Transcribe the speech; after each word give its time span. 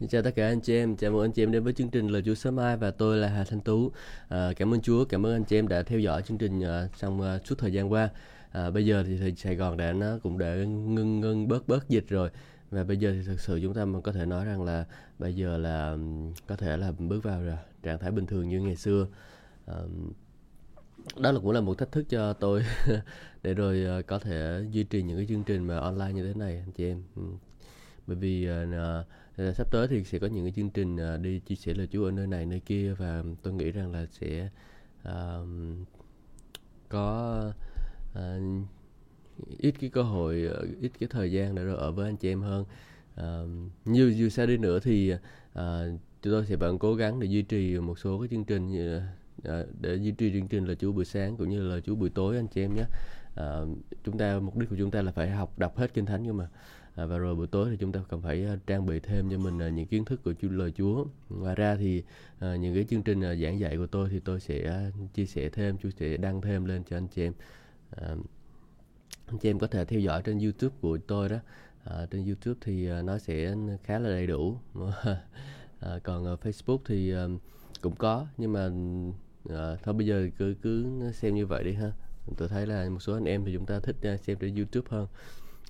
Xin 0.00 0.08
chào 0.08 0.22
tất 0.22 0.30
cả 0.36 0.46
anh 0.46 0.60
chị 0.60 0.74
em, 0.74 0.96
chào 0.96 1.12
mừng 1.12 1.22
anh 1.22 1.32
chị 1.32 1.42
em 1.42 1.52
đến 1.52 1.64
với 1.64 1.72
chương 1.72 1.88
trình 1.88 2.08
Lời 2.08 2.22
Chúa 2.24 2.34
sớm 2.34 2.56
mai 2.56 2.76
và 2.76 2.90
tôi 2.90 3.16
là 3.16 3.28
Hà 3.28 3.44
Thanh 3.44 3.60
Tú. 3.60 3.92
À, 4.28 4.52
cảm 4.56 4.74
ơn 4.74 4.80
Chúa, 4.80 5.04
cảm 5.04 5.26
ơn 5.26 5.32
anh 5.32 5.44
chị 5.44 5.58
em 5.58 5.68
đã 5.68 5.82
theo 5.82 5.98
dõi 5.98 6.22
chương 6.22 6.38
trình 6.38 6.60
uh, 6.60 6.98
trong 6.98 7.20
uh, 7.20 7.46
suốt 7.46 7.58
thời 7.58 7.72
gian 7.72 7.92
qua. 7.92 8.10
À, 8.52 8.70
bây 8.70 8.86
giờ 8.86 9.04
thì, 9.06 9.18
thì 9.18 9.34
Sài 9.36 9.56
Gòn 9.56 9.76
đã 9.76 9.92
nó 9.92 10.18
cũng 10.22 10.38
đã 10.38 10.54
ngưng 10.54 11.20
ngưng 11.20 11.48
bớt 11.48 11.68
bớt 11.68 11.88
dịch 11.88 12.08
rồi 12.08 12.30
và 12.70 12.84
bây 12.84 12.96
giờ 12.96 13.12
thì 13.12 13.26
thực 13.26 13.40
sự 13.40 13.60
chúng 13.62 13.74
ta 13.74 13.86
có 14.04 14.12
thể 14.12 14.26
nói 14.26 14.44
rằng 14.44 14.64
là 14.64 14.84
bây 15.18 15.36
giờ 15.36 15.58
là 15.58 15.96
có 16.46 16.56
thể 16.56 16.76
là 16.76 16.92
bước 16.92 17.24
vào 17.24 17.42
rồi, 17.42 17.56
trạng 17.82 17.98
thái 17.98 18.10
bình 18.10 18.26
thường 18.26 18.48
như 18.48 18.60
ngày 18.60 18.76
xưa. 18.76 19.06
À, 19.66 19.76
đó 21.16 21.32
là 21.32 21.40
cũng 21.40 21.50
là 21.50 21.60
một 21.60 21.78
thách 21.78 21.92
thức 21.92 22.06
cho 22.08 22.32
tôi 22.32 22.62
để 23.42 23.54
rồi 23.54 23.98
uh, 23.98 24.06
có 24.06 24.18
thể 24.18 24.64
duy 24.70 24.84
trì 24.84 25.02
những 25.02 25.16
cái 25.16 25.26
chương 25.26 25.44
trình 25.44 25.66
mà 25.66 25.78
online 25.78 26.12
như 26.12 26.26
thế 26.26 26.38
này 26.38 26.56
anh 26.56 26.72
chị 26.72 26.84
em. 26.84 27.02
Ừ. 27.16 27.22
Bởi 28.06 28.16
vì 28.16 28.48
uh, 28.50 29.06
Ờ, 29.36 29.52
sắp 29.52 29.70
tới 29.70 29.88
thì 29.88 30.04
sẽ 30.04 30.18
có 30.18 30.26
những 30.26 30.44
cái 30.44 30.52
chương 30.56 30.70
trình 30.70 30.96
uh, 30.96 31.20
đi 31.20 31.38
chia 31.38 31.54
sẻ 31.54 31.74
lời 31.74 31.88
Chúa 31.90 32.04
ở 32.04 32.10
nơi 32.10 32.26
này 32.26 32.46
nơi 32.46 32.60
kia 32.60 32.94
và 32.98 33.22
tôi 33.42 33.52
nghĩ 33.52 33.70
rằng 33.70 33.92
là 33.92 34.06
sẽ 34.10 34.48
uh, 35.08 35.48
có 36.88 37.52
uh, 38.12 38.66
ít 39.58 39.74
cái 39.80 39.90
cơ 39.90 40.02
hội 40.02 40.50
ít 40.80 40.92
cái 41.00 41.08
thời 41.12 41.32
gian 41.32 41.54
để 41.54 41.64
rồi 41.64 41.76
ở 41.76 41.92
với 41.92 42.08
anh 42.08 42.16
chị 42.16 42.32
em 42.32 42.40
hơn. 42.42 42.64
Uh, 43.20 43.70
như 43.84 44.14
dù 44.16 44.28
sao 44.28 44.46
đi 44.46 44.56
nữa 44.56 44.78
thì 44.80 45.12
uh, 45.12 45.20
chúng 46.22 46.32
tôi 46.32 46.46
sẽ 46.46 46.56
vẫn 46.56 46.78
cố 46.78 46.94
gắng 46.94 47.20
để 47.20 47.26
duy 47.26 47.42
trì 47.42 47.78
một 47.78 47.98
số 47.98 48.18
cái 48.18 48.28
chương 48.28 48.44
trình 48.44 48.70
như, 48.70 48.96
uh, 49.38 49.66
để 49.80 49.96
duy 49.96 50.10
trì 50.10 50.32
chương 50.32 50.48
trình 50.48 50.64
là 50.64 50.74
Chúa 50.74 50.92
buổi 50.92 51.04
sáng 51.04 51.36
cũng 51.36 51.48
như 51.48 51.62
là 51.62 51.80
Chúa 51.80 51.94
buổi 51.94 52.10
tối 52.10 52.36
anh 52.36 52.48
chị 52.48 52.62
em 52.62 52.74
nhé. 52.74 52.84
Uh, 53.32 53.78
chúng 54.04 54.18
ta 54.18 54.38
mục 54.38 54.56
đích 54.56 54.70
của 54.70 54.76
chúng 54.78 54.90
ta 54.90 55.02
là 55.02 55.12
phải 55.12 55.30
học 55.30 55.58
đọc 55.58 55.76
hết 55.76 55.94
kinh 55.94 56.06
thánh 56.06 56.22
nhưng 56.22 56.36
mà 56.36 56.48
à, 56.94 57.06
và 57.06 57.18
rồi 57.18 57.34
buổi 57.34 57.46
tối 57.46 57.70
thì 57.70 57.76
chúng 57.76 57.92
ta 57.92 58.00
cần 58.08 58.22
phải 58.22 58.44
à, 58.44 58.56
trang 58.66 58.86
bị 58.86 59.00
thêm 59.00 59.30
cho 59.30 59.38
mình 59.38 59.62
à, 59.62 59.68
những 59.68 59.86
kiến 59.86 60.04
thức 60.04 60.20
của 60.24 60.32
lời 60.40 60.72
Chúa. 60.76 61.04
Ngoài 61.28 61.54
ra 61.54 61.76
thì 61.76 62.02
à, 62.38 62.56
những 62.56 62.74
cái 62.74 62.84
chương 62.90 63.02
trình 63.02 63.20
giảng 63.20 63.60
dạy 63.60 63.76
của 63.76 63.86
tôi 63.86 64.08
thì 64.08 64.20
tôi 64.20 64.40
sẽ 64.40 64.90
chia 65.14 65.26
sẻ 65.26 65.48
thêm 65.48 65.76
tôi 65.82 65.92
sẽ 65.92 66.16
đăng 66.16 66.40
thêm 66.40 66.64
lên 66.64 66.82
cho 66.90 66.96
anh 66.96 67.08
chị 67.08 67.22
em. 67.22 67.32
Anh 69.26 69.38
chị 69.38 69.50
em 69.50 69.58
có 69.58 69.66
thể 69.66 69.84
theo 69.84 70.00
dõi 70.00 70.22
trên 70.22 70.38
YouTube 70.38 70.76
của 70.80 70.98
tôi 70.98 71.28
đó. 71.28 71.36
Trên 72.10 72.26
YouTube 72.26 72.58
thì 72.60 72.88
nó 73.02 73.18
sẽ 73.18 73.54
khá 73.84 73.98
là 73.98 74.08
đầy 74.08 74.26
đủ. 74.26 74.58
Còn 76.02 76.24
Facebook 76.24 76.78
thì 76.86 77.14
cũng 77.80 77.96
có 77.96 78.26
nhưng 78.36 78.52
mà 78.52 78.70
thôi 79.82 79.94
bây 79.94 80.06
giờ 80.06 80.28
cứ 80.38 80.54
cứ 80.62 80.86
xem 81.12 81.34
như 81.34 81.46
vậy 81.46 81.64
đi 81.64 81.72
ha. 81.72 81.92
Tôi 82.36 82.48
thấy 82.48 82.66
là 82.66 82.88
một 82.88 83.00
số 83.00 83.14
anh 83.14 83.24
em 83.24 83.44
thì 83.44 83.52
chúng 83.54 83.66
ta 83.66 83.80
thích 83.80 83.96
xem 84.22 84.38
trên 84.40 84.54
YouTube 84.54 84.88
hơn. 84.90 85.06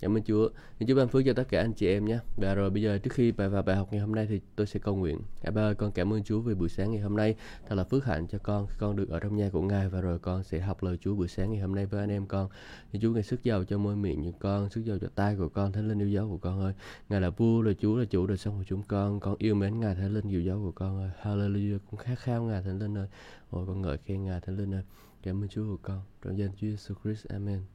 Cảm 0.00 0.16
ơn 0.16 0.22
Chúa. 0.22 0.48
Xin 0.78 0.88
Chúa 0.88 0.94
ban 0.94 1.08
phước 1.08 1.22
cho 1.26 1.32
tất 1.32 1.48
cả 1.48 1.60
anh 1.60 1.72
chị 1.72 1.86
em 1.86 2.04
nhé. 2.04 2.18
Và 2.36 2.54
rồi 2.54 2.70
bây 2.70 2.82
giờ 2.82 2.98
trước 2.98 3.12
khi 3.12 3.32
bài 3.32 3.48
vào 3.48 3.62
bài 3.62 3.76
học 3.76 3.88
ngày 3.90 4.00
hôm 4.00 4.14
nay 4.14 4.26
thì 4.26 4.40
tôi 4.56 4.66
sẽ 4.66 4.80
cầu 4.80 4.96
nguyện. 4.96 5.20
Cả 5.42 5.50
ba 5.50 5.62
ơi, 5.62 5.74
con 5.74 5.92
cảm 5.92 6.12
ơn 6.12 6.22
Chúa 6.22 6.40
về 6.40 6.54
buổi 6.54 6.68
sáng 6.68 6.92
ngày 6.92 7.00
hôm 7.00 7.16
nay. 7.16 7.34
Thật 7.68 7.74
là 7.74 7.84
phước 7.84 8.04
hạnh 8.04 8.26
cho 8.26 8.38
con 8.38 8.66
khi 8.66 8.76
con 8.78 8.96
được 8.96 9.08
ở 9.08 9.20
trong 9.20 9.36
nhà 9.36 9.48
của 9.52 9.62
Ngài 9.62 9.88
và 9.88 10.00
rồi 10.00 10.18
con 10.18 10.44
sẽ 10.44 10.60
học 10.60 10.82
lời 10.82 10.98
Chúa 11.00 11.14
buổi 11.14 11.28
sáng 11.28 11.52
ngày 11.52 11.60
hôm 11.60 11.74
nay 11.74 11.86
với 11.86 12.00
anh 12.00 12.10
em 12.10 12.26
con. 12.26 12.48
Xin 12.92 13.00
Chúa 13.00 13.10
ngài 13.10 13.22
sức 13.22 13.44
giàu 13.44 13.64
cho 13.64 13.78
môi 13.78 13.96
miệng 13.96 14.22
những 14.22 14.38
con, 14.38 14.70
sức 14.70 14.84
giàu 14.84 14.98
cho 14.98 15.08
tay 15.14 15.36
của 15.36 15.48
con, 15.48 15.72
thánh 15.72 15.88
linh 15.88 15.98
yêu 15.98 16.08
dấu 16.08 16.28
của 16.28 16.38
con 16.38 16.60
ơi. 16.60 16.72
Ngài 17.08 17.20
là 17.20 17.30
vua, 17.30 17.62
là 17.62 17.72
Chúa, 17.78 17.96
là 17.96 18.04
chủ 18.04 18.26
đời 18.26 18.36
sống 18.36 18.58
của 18.58 18.64
chúng 18.66 18.82
con. 18.82 19.20
Con 19.20 19.36
yêu 19.38 19.54
mến 19.54 19.80
Ngài 19.80 19.94
thánh 19.94 20.14
linh 20.14 20.28
yêu 20.28 20.40
dấu 20.40 20.62
của 20.62 20.72
con 20.72 20.98
ơi. 20.98 21.10
Hallelujah, 21.22 21.78
con 21.90 22.00
khát 22.00 22.18
khao 22.18 22.42
Ngài 22.42 22.62
thánh 22.62 22.78
linh 22.78 22.98
ơi. 22.98 23.08
Ôi 23.50 23.64
con 23.66 23.82
ngợi 23.82 23.98
khen 23.98 24.24
Ngài 24.24 24.40
thánh 24.40 24.56
linh 24.56 24.74
ơi. 24.74 24.82
Cảm 25.22 25.42
ơn 25.42 25.48
Chúa 25.48 25.64
của 25.64 25.78
con. 25.82 26.00
Trong 26.22 26.38
danh 26.38 26.50
Chúa 26.60 26.66
Jesus 26.66 26.94
Christ. 27.02 27.26
Amen. 27.26 27.73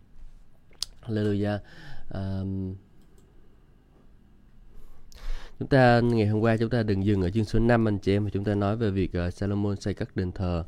Hallelujah. 1.01 1.59
Um, 2.13 2.75
Chúng 5.59 5.67
ta 5.67 5.99
ngày 5.99 6.27
hôm 6.27 6.41
qua 6.41 6.57
chúng 6.57 6.69
ta 6.69 6.83
đừng 6.83 7.05
dừng 7.05 7.21
ở 7.21 7.29
chương 7.29 7.45
số 7.45 7.59
5 7.59 7.87
anh 7.87 7.97
chị 7.97 8.11
em 8.15 8.23
mà 8.23 8.29
chúng 8.33 8.43
ta 8.43 8.55
nói 8.55 8.77
về 8.77 8.91
việc 8.91 9.11
uh, 9.27 9.33
Salomon 9.33 9.75
xây 9.75 9.93
các 9.93 10.15
đền 10.15 10.31
thờ. 10.31 10.63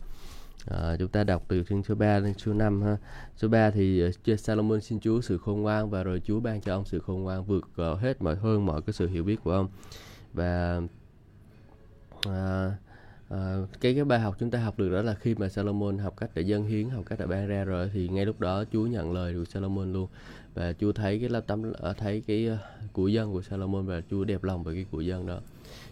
À, 0.65 0.95
chúng 0.99 1.07
ta 1.07 1.23
đọc 1.23 1.45
từ 1.47 1.63
chương 1.63 1.83
số 1.83 1.95
3 1.95 2.19
đến 2.19 2.33
số 2.37 2.53
5 2.53 2.81
ha. 2.81 2.97
Số 3.37 3.47
3 3.47 3.71
thì 3.71 4.03
uh, 4.31 4.39
Salomon 4.39 4.81
xin 4.81 4.99
Chúa 4.99 5.21
sự 5.21 5.37
khôn 5.37 5.61
ngoan 5.61 5.89
và 5.89 6.03
rồi 6.03 6.21
Chúa 6.25 6.39
ban 6.39 6.61
cho 6.61 6.73
ông 6.75 6.85
sự 6.85 6.99
khôn 6.99 7.23
ngoan 7.23 7.45
vượt 7.45 7.63
uh, 7.91 7.99
hết 7.99 8.21
mọi 8.21 8.35
hơn 8.35 8.65
mọi 8.65 8.81
cái 8.81 8.93
sự 8.93 9.07
hiểu 9.07 9.23
biết 9.23 9.43
của 9.43 9.51
ông. 9.51 9.69
Và 10.33 10.81
uh, 12.27 12.73
À, 13.31 13.57
cái 13.81 13.93
cái 13.93 14.03
bài 14.03 14.19
học 14.19 14.35
chúng 14.39 14.51
ta 14.51 14.59
học 14.59 14.79
được 14.79 14.89
đó 14.89 15.01
là 15.01 15.13
khi 15.13 15.35
mà 15.35 15.49
Salomon 15.49 15.97
học 15.97 16.13
cách 16.17 16.29
để 16.35 16.41
dân 16.41 16.63
hiến 16.63 16.89
học 16.89 17.03
cách 17.09 17.19
để 17.19 17.25
ban 17.25 17.47
ra 17.47 17.63
rồi 17.63 17.89
thì 17.93 18.07
ngay 18.07 18.25
lúc 18.25 18.39
đó 18.39 18.63
Chúa 18.73 18.87
nhận 18.87 19.13
lời 19.13 19.33
của 19.33 19.45
Salomon 19.45 19.93
luôn. 19.93 20.07
Và 20.53 20.73
Chúa 20.73 20.91
thấy 20.91 21.19
cái 21.19 21.29
lao 21.29 21.41
tâm 21.41 21.73
ờ, 21.73 21.93
thấy 21.93 22.23
cái 22.27 22.47
ờ, 22.47 22.57
của 22.93 23.07
dân 23.07 23.33
của 23.33 23.41
Salomon 23.41 23.85
và 23.85 24.01
Chúa 24.11 24.23
đẹp 24.23 24.43
lòng 24.43 24.63
về 24.63 24.73
cái 24.73 24.85
của 24.91 25.01
dân 25.01 25.27
đó. 25.27 25.39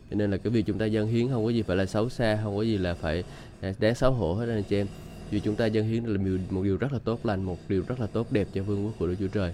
Cho 0.09 0.15
nên 0.15 0.31
là 0.31 0.37
cái 0.37 0.51
việc 0.51 0.65
chúng 0.65 0.77
ta 0.77 0.85
dân 0.85 1.07
hiến 1.07 1.27
không 1.29 1.43
có 1.45 1.49
gì 1.49 1.61
phải 1.61 1.77
là 1.77 1.85
xấu 1.85 2.09
xa 2.09 2.39
không 2.43 2.57
có 2.57 2.61
gì 2.61 2.77
là 2.77 2.93
phải 2.93 3.23
à, 3.61 3.73
đáng 3.79 3.95
xấu 3.95 4.11
hổ 4.11 4.33
hết 4.33 4.45
anh 4.49 4.63
chị 4.63 4.75
em. 4.75 4.87
Vì 5.31 5.39
chúng 5.39 5.55
ta 5.55 5.65
dân 5.65 5.87
hiến 5.87 6.03
là 6.03 6.21
một 6.49 6.63
điều 6.63 6.77
rất 6.77 6.93
là 6.93 6.99
tốt 6.99 7.25
lành 7.25 7.43
một 7.43 7.57
điều 7.67 7.83
rất 7.87 7.99
là 7.99 8.07
tốt 8.07 8.31
đẹp 8.31 8.47
cho 8.53 8.63
vương 8.63 8.85
quốc 8.85 8.93
của 8.99 9.07
Đức 9.07 9.15
Chúa 9.19 9.27
Trời. 9.27 9.53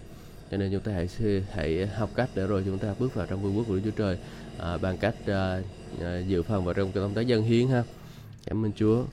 Cho 0.52 0.58
nên 0.58 0.72
chúng 0.72 0.82
ta 0.82 0.92
hãy 0.92 1.08
hãy 1.52 1.88
học 1.88 2.10
cách 2.16 2.30
để 2.36 2.48
rồi 2.48 2.64
chúng 2.66 2.78
ta 2.78 2.96
bước 3.00 3.16
vào 3.16 3.28
trong 3.30 3.42
vương 3.42 3.58
quốc 3.58 3.68
của 3.68 3.76
Đức 3.76 3.82
Chúa 3.86 3.98
Trời 3.98 4.18
à, 4.60 4.78
bằng 4.78 4.98
cách 4.98 5.16
à, 5.28 5.62
à, 6.02 6.20
dự 6.20 6.44
phần 6.44 6.66
vào 6.66 6.74
trong 6.74 6.92
công 6.92 7.14
tác 7.14 7.28
dân 7.28 7.44
hiến 7.44 7.68
ha 7.68 7.84
cảm 8.46 8.66
ơn 8.66 8.72
Chúa 8.74 9.04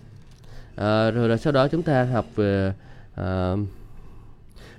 à, 0.77 1.11
rồi 1.11 1.29
là 1.29 1.37
sau 1.37 1.53
đó 1.53 1.69
chúng 1.69 1.83
ta 1.83 2.05
học 2.05 2.27
về 2.35 2.73
à, 3.15 3.55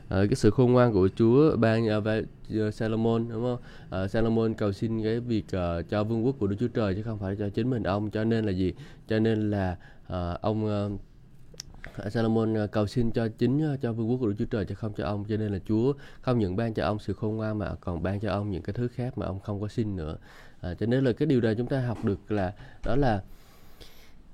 à, 0.09 0.17
cái 0.29 0.35
sự 0.35 0.51
khôn 0.51 0.73
ngoan 0.73 0.93
của 0.93 1.09
Chúa 1.15 1.55
ban 1.55 1.89
à, 1.89 1.99
về 1.99 2.23
à, 2.49 2.71
Salomon 2.71 3.29
đúng 3.29 3.43
không? 3.43 3.57
À, 3.89 4.07
Salomon 4.07 4.53
cầu 4.53 4.71
xin 4.71 5.03
cái 5.03 5.19
việc 5.19 5.45
uh, 5.45 5.89
cho 5.89 6.03
vương 6.03 6.25
quốc 6.25 6.35
của 6.39 6.47
Đức 6.47 6.55
Chúa 6.59 6.67
Trời 6.67 6.95
chứ 6.95 7.01
không 7.03 7.19
phải 7.19 7.35
cho 7.39 7.49
chính 7.49 7.69
mình 7.69 7.83
ông. 7.83 8.09
Cho 8.11 8.23
nên 8.23 8.45
là 8.45 8.51
gì? 8.51 8.73
Cho 9.07 9.19
nên 9.19 9.51
là 9.51 9.77
uh, 10.07 10.41
ông 10.41 10.65
uh, 10.65 10.99
Salomon 12.11 12.55
cầu 12.71 12.87
xin 12.87 13.11
cho 13.11 13.27
chính 13.27 13.77
cho 13.81 13.93
vương 13.93 14.09
quốc 14.09 14.17
của 14.17 14.27
Đức 14.27 14.35
Chúa 14.39 14.45
Trời 14.45 14.65
chứ 14.65 14.75
không 14.75 14.93
cho 14.97 15.05
ông 15.05 15.25
cho 15.29 15.37
nên 15.37 15.53
là 15.53 15.59
Chúa 15.67 15.93
không 16.21 16.39
những 16.39 16.55
ban 16.55 16.73
cho 16.73 16.85
ông 16.85 16.99
sự 16.99 17.13
khôn 17.13 17.35
ngoan 17.35 17.57
mà 17.57 17.75
còn 17.81 18.03
ban 18.03 18.19
cho 18.19 18.31
ông 18.31 18.51
những 18.51 18.61
cái 18.61 18.73
thứ 18.73 18.87
khác 18.87 19.17
mà 19.17 19.25
ông 19.25 19.39
không 19.39 19.61
có 19.61 19.67
xin 19.67 19.95
nữa 19.95 20.17
à, 20.63 20.73
cho 20.73 20.85
nên 20.85 21.03
là 21.03 21.11
cái 21.11 21.25
điều 21.25 21.41
này 21.41 21.55
chúng 21.57 21.67
ta 21.67 21.81
học 21.81 22.05
được 22.05 22.31
là 22.31 22.53
đó 22.85 22.95
là 22.95 23.23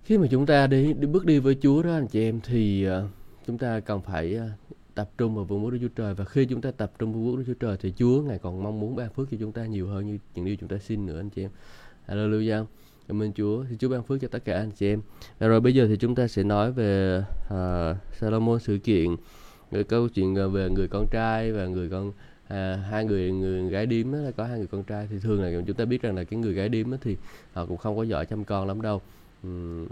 khi 0.04 0.18
mà 0.18 0.28
chúng 0.32 0.46
ta 0.46 0.68
đi, 0.68 0.94
đi 0.94 1.08
bước 1.08 1.26
đi 1.26 1.40
với 1.40 1.58
Chúa 1.62 1.84
đó 1.84 1.94
anh 1.94 2.08
chị 2.08 2.24
em 2.24 2.40
thì 2.44 2.88
uh, 2.88 3.10
chúng 3.48 3.58
ta 3.58 3.80
cần 3.80 4.02
phải 4.02 4.38
uh, 4.38 4.78
tập 4.96 5.10
trung 5.18 5.36
vào 5.36 5.46
vương 5.46 5.64
quốc 5.64 5.72
Đức 5.72 5.78
Chúa 5.82 5.88
Trời 5.96 6.14
và 6.14 6.26
khi 6.26 6.46
chúng 6.46 6.62
ta 6.62 6.72
tập 6.72 6.92
trung 7.00 7.14
vào 7.14 7.22
vương 7.22 7.32
quốc 7.32 7.38
Đức 7.38 7.44
Chúa 7.48 7.68
Trời 7.68 7.78
thì 7.82 7.94
Chúa 7.98 8.22
ngài 8.22 8.38
còn 8.38 8.64
mong 8.64 8.80
muốn 8.80 8.96
ban 8.96 9.10
phước 9.14 9.32
cho 9.32 9.38
chúng 9.40 9.52
ta 9.52 9.66
nhiều 9.66 9.88
hơn 9.88 10.08
như 10.08 10.18
những 10.36 10.46
điều 10.46 10.56
chúng 10.56 10.70
ta 10.70 10.78
xin 10.78 11.06
nữa 11.06 11.20
anh 11.20 11.30
chị 11.30 11.44
em. 11.44 11.52
Hallelujah. 12.08 12.66
Cảm 13.08 13.22
ơn 13.22 13.34
Chúa. 13.34 13.64
Thì 13.70 13.76
Chúa 13.80 13.90
ban 13.90 14.04
phước 14.04 14.22
cho 14.22 14.28
tất 14.28 14.46
cả 14.46 14.56
anh 14.56 14.72
chị 14.72 14.88
em. 14.88 15.02
Và 15.40 15.48
rồi 15.48 15.62
bây 15.62 15.74
giờ 15.74 15.88
thì 15.88 15.98
chúng 15.98 16.16
ta 16.16 16.28
sẽ 16.28 16.44
nói 16.44 16.72
về 16.72 17.18
uh, 17.46 17.98
Salomon 18.20 18.60
sự 18.60 18.78
kiện, 18.78 19.16
cái 19.72 19.84
câu 19.84 20.10
chuyện 20.10 20.52
về 20.52 20.70
người 20.70 20.88
con 20.88 21.06
trai 21.12 21.52
và 21.52 21.68
người 21.68 21.90
con 21.90 22.12
à, 22.50 22.76
hai 22.90 23.06
người 23.06 23.32
người 23.32 23.70
gái 23.70 23.86
điếm 23.86 24.12
là 24.12 24.32
có 24.32 24.44
hai 24.44 24.58
người 24.58 24.68
con 24.68 24.84
trai. 24.84 25.08
Thì 25.12 25.20
thường 25.20 25.44
là 25.44 25.62
chúng 25.68 25.76
ta 25.76 25.86
biết 25.86 26.02
rằng 26.02 26.16
là 26.16 26.24
cái 26.24 26.40
người 26.40 26.54
gái 26.54 26.70
điếm 26.70 26.88
thì 27.02 27.18
họ 27.54 27.66
cũng 27.66 27.78
không 27.78 27.98
có 27.98 28.04
giỏi 28.04 28.26
chăm 28.26 28.46
con 28.46 28.68
lắm 28.68 28.82
đâu. 28.82 29.02
Uhm, 29.48 29.88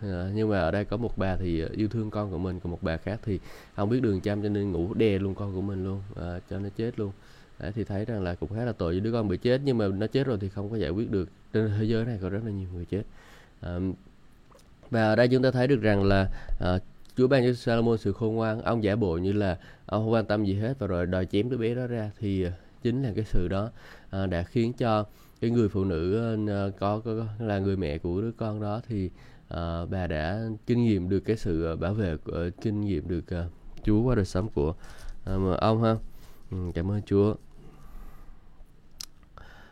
à, 0.00 0.30
nhưng 0.34 0.50
mà 0.50 0.58
ở 0.58 0.70
đây 0.70 0.84
có 0.84 0.96
một 0.96 1.18
bà 1.18 1.36
thì 1.36 1.64
yêu 1.76 1.88
thương 1.88 2.10
con 2.10 2.30
của 2.30 2.38
mình 2.38 2.60
còn 2.60 2.70
một 2.70 2.78
bà 2.82 2.96
khác 2.96 3.20
thì 3.24 3.38
không 3.76 3.88
biết 3.88 4.02
đường 4.02 4.20
chăm 4.20 4.42
cho 4.42 4.48
nên 4.48 4.72
ngủ 4.72 4.94
đè 4.94 5.18
luôn 5.18 5.34
con 5.34 5.54
của 5.54 5.60
mình 5.60 5.84
luôn 5.84 6.02
à, 6.16 6.40
cho 6.50 6.58
nó 6.58 6.68
chết 6.76 6.98
luôn. 6.98 7.12
Đấy, 7.58 7.72
thì 7.74 7.84
thấy 7.84 8.04
rằng 8.04 8.22
là 8.22 8.34
cũng 8.34 8.50
khá 8.54 8.64
là 8.64 8.72
tội 8.72 8.92
với 8.92 9.00
đứa 9.00 9.12
con 9.12 9.28
bị 9.28 9.36
chết 9.36 9.60
nhưng 9.64 9.78
mà 9.78 9.88
nó 9.88 10.06
chết 10.06 10.26
rồi 10.26 10.38
thì 10.40 10.48
không 10.48 10.70
có 10.70 10.76
giải 10.76 10.90
quyết 10.90 11.10
được. 11.10 11.28
Trên 11.52 11.70
thế 11.78 11.84
giới 11.84 12.04
này 12.04 12.18
có 12.22 12.28
rất 12.28 12.40
là 12.44 12.50
nhiều 12.50 12.68
người 12.74 12.84
chết. 12.84 13.02
À, 13.60 13.78
và 14.90 15.04
ở 15.04 15.16
đây 15.16 15.28
chúng 15.28 15.42
ta 15.42 15.50
thấy 15.50 15.66
được 15.66 15.82
rằng 15.82 16.04
là 16.04 16.28
à, 16.60 16.78
Chúa 17.16 17.26
ban 17.28 17.44
cho 17.44 17.52
Salomon 17.52 17.98
sự 17.98 18.12
khôn 18.12 18.34
ngoan 18.34 18.62
ông 18.62 18.84
giả 18.84 18.96
bộ 18.96 19.16
như 19.16 19.32
là 19.32 19.58
ông 19.86 20.04
không 20.04 20.12
quan 20.12 20.26
tâm 20.26 20.44
gì 20.44 20.54
hết 20.54 20.78
và 20.78 20.86
rồi 20.86 21.06
đòi 21.06 21.26
chém 21.26 21.50
đứa 21.50 21.56
bé 21.56 21.74
đó 21.74 21.86
ra. 21.86 22.10
Thì 22.18 22.42
ờ, 22.42 22.50
chính 22.82 23.02
là 23.02 23.12
cái 23.16 23.24
sự 23.24 23.48
đó 23.48 23.70
à, 24.10 24.26
đã 24.26 24.42
khiến 24.42 24.72
cho 24.72 25.04
cái 25.40 25.50
người 25.50 25.68
phụ 25.68 25.84
nữ 25.84 26.16
à, 26.48 26.68
có, 26.78 27.00
có, 27.04 27.14
có 27.14 27.46
là 27.46 27.58
người 27.58 27.76
mẹ 27.76 27.98
của 27.98 28.20
đứa 28.20 28.32
con 28.32 28.60
đó 28.60 28.80
thì 28.88 29.10
à, 29.48 29.86
bà 29.86 30.06
đã 30.06 30.42
kinh 30.66 30.84
nghiệm 30.84 31.08
được 31.08 31.20
cái 31.20 31.36
sự 31.36 31.76
bảo 31.76 31.94
vệ 31.94 32.16
của 32.16 32.50
kinh 32.60 32.80
nghiệm 32.80 33.08
được 33.08 33.30
à, 33.30 33.46
Chúa 33.84 34.02
qua 34.02 34.14
đời 34.14 34.24
sống 34.24 34.48
của 34.54 34.74
à, 35.24 35.34
ông 35.60 35.82
ha. 35.82 35.96
Ừ, 36.50 36.56
cảm 36.74 36.90
ơn 36.90 37.02
Chúa. 37.02 37.34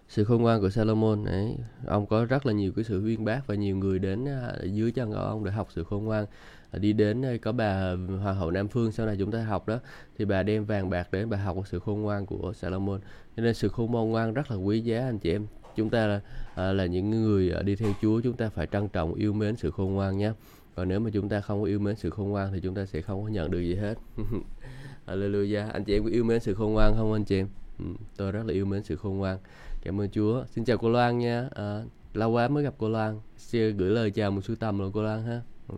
Sự 0.08 0.24
khôn 0.24 0.42
ngoan 0.42 0.60
của 0.60 0.70
Salomon 0.70 1.24
ấy 1.24 1.56
ông 1.86 2.06
có 2.06 2.24
rất 2.24 2.46
là 2.46 2.52
nhiều 2.52 2.72
cái 2.76 2.84
sự 2.84 3.04
uyên 3.04 3.24
bác 3.24 3.46
và 3.46 3.54
nhiều 3.54 3.76
người 3.76 3.98
đến 3.98 4.26
dưới 4.72 4.92
chân 4.92 5.12
của 5.12 5.18
ông 5.18 5.44
để 5.44 5.50
học 5.50 5.68
sự 5.70 5.84
khôn 5.84 6.04
ngoan. 6.04 6.26
Ờ, 6.70 6.78
đi 6.78 6.92
đến 6.92 7.38
có 7.42 7.52
bà 7.52 7.94
hoàng 8.20 8.36
hậu 8.36 8.50
Nam 8.50 8.68
Phương 8.68 8.92
sau 8.92 9.06
này 9.06 9.16
chúng 9.18 9.30
ta 9.30 9.42
học 9.44 9.68
đó 9.68 9.78
thì 10.18 10.24
bà 10.24 10.42
đem 10.42 10.64
vàng 10.64 10.90
bạc 10.90 11.12
đến 11.12 11.30
bà 11.30 11.36
học 11.36 11.56
sự 11.66 11.78
khôn 11.78 12.02
ngoan 12.02 12.26
của 12.26 12.52
Salomon. 12.52 13.00
Cho 13.36 13.42
nên 13.42 13.54
sự 13.54 13.68
khôn 13.68 14.10
ngoan 14.10 14.34
rất 14.34 14.50
là 14.50 14.56
quý 14.56 14.80
giá 14.80 15.00
anh 15.00 15.18
chị 15.18 15.32
em. 15.32 15.46
Chúng 15.76 15.90
ta 15.90 16.06
là, 16.06 16.20
à, 16.54 16.72
là 16.72 16.86
những 16.86 17.10
người 17.10 17.50
ờ, 17.50 17.62
đi 17.62 17.76
theo 17.76 17.92
Chúa 18.02 18.20
chúng 18.20 18.36
ta 18.36 18.48
phải 18.48 18.66
trân 18.66 18.88
trọng 18.88 19.14
yêu 19.14 19.32
mến 19.32 19.56
sự 19.56 19.70
khôn 19.70 19.94
ngoan 19.94 20.18
nhé. 20.18 20.32
Còn 20.74 20.88
nếu 20.88 21.00
mà 21.00 21.10
chúng 21.12 21.28
ta 21.28 21.40
không 21.40 21.60
có 21.60 21.66
yêu 21.66 21.78
mến 21.78 21.96
sự 21.96 22.10
khôn 22.10 22.28
ngoan 22.28 22.52
thì 22.52 22.60
chúng 22.60 22.74
ta 22.74 22.86
sẽ 22.86 23.00
không 23.00 23.22
có 23.22 23.28
nhận 23.28 23.50
được 23.50 23.60
gì 23.60 23.74
hết. 23.74 23.94
Hallelujah. 25.06 25.70
Anh 25.72 25.84
chị 25.84 25.92
em 25.96 26.04
có 26.04 26.10
yêu 26.10 26.24
mến 26.24 26.40
sự 26.40 26.54
khôn 26.54 26.72
ngoan 26.72 26.94
không 26.96 27.12
anh 27.12 27.24
chị 27.24 27.40
em? 27.40 27.48
Ừ, 27.78 27.84
tôi 28.16 28.32
rất 28.32 28.42
là 28.46 28.52
yêu 28.52 28.66
mến 28.66 28.82
sự 28.82 28.96
khôn 28.96 29.18
ngoan. 29.18 29.38
Cảm 29.82 30.00
ơn 30.00 30.10
Chúa. 30.10 30.44
Xin 30.50 30.64
chào 30.64 30.78
cô 30.78 30.90
Loan 30.90 31.18
nha. 31.18 31.48
À, 31.54 31.82
lâu 32.14 32.30
quá 32.30 32.48
mới 32.48 32.64
gặp 32.64 32.74
cô 32.78 32.88
Loan. 32.88 33.20
Xin 33.36 33.76
gửi 33.76 33.90
lời 33.90 34.10
chào 34.10 34.30
một 34.30 34.40
sư 34.40 34.54
tầm 34.60 34.78
rồi 34.78 34.90
cô 34.94 35.02
Loan 35.02 35.22
ha. 35.22 35.40
Ừ 35.68 35.74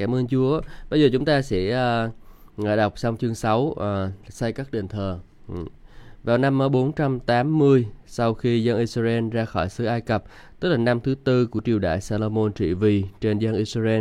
cảm 0.00 0.14
ơn 0.14 0.26
Chúa 0.28 0.60
bây 0.90 1.00
giờ 1.00 1.08
chúng 1.12 1.24
ta 1.24 1.42
sẽ 1.42 1.84
uh, 2.58 2.66
đọc 2.76 2.98
xong 2.98 3.16
chương 3.16 3.34
6 3.34 3.60
uh, 3.60 3.76
xây 4.28 4.52
các 4.52 4.72
đền 4.72 4.88
thờ 4.88 5.18
ừ. 5.48 5.64
Vào 6.24 6.38
năm 6.38 6.58
ờ, 6.58 6.68
480, 6.68 7.86
sau 8.06 8.34
khi 8.34 8.64
dân 8.64 8.78
Israel 8.78 9.28
ra 9.28 9.44
khỏi 9.44 9.68
xứ 9.68 9.84
Ai 9.84 10.00
Cập, 10.00 10.24
tức 10.60 10.68
là 10.68 10.76
năm 10.76 11.00
thứ 11.00 11.14
tư 11.24 11.46
của 11.46 11.60
triều 11.64 11.78
đại 11.78 12.00
Salomon 12.00 12.52
trị 12.52 12.74
vì 12.74 13.04
trên 13.20 13.38
dân 13.38 13.54
Israel, 13.54 14.00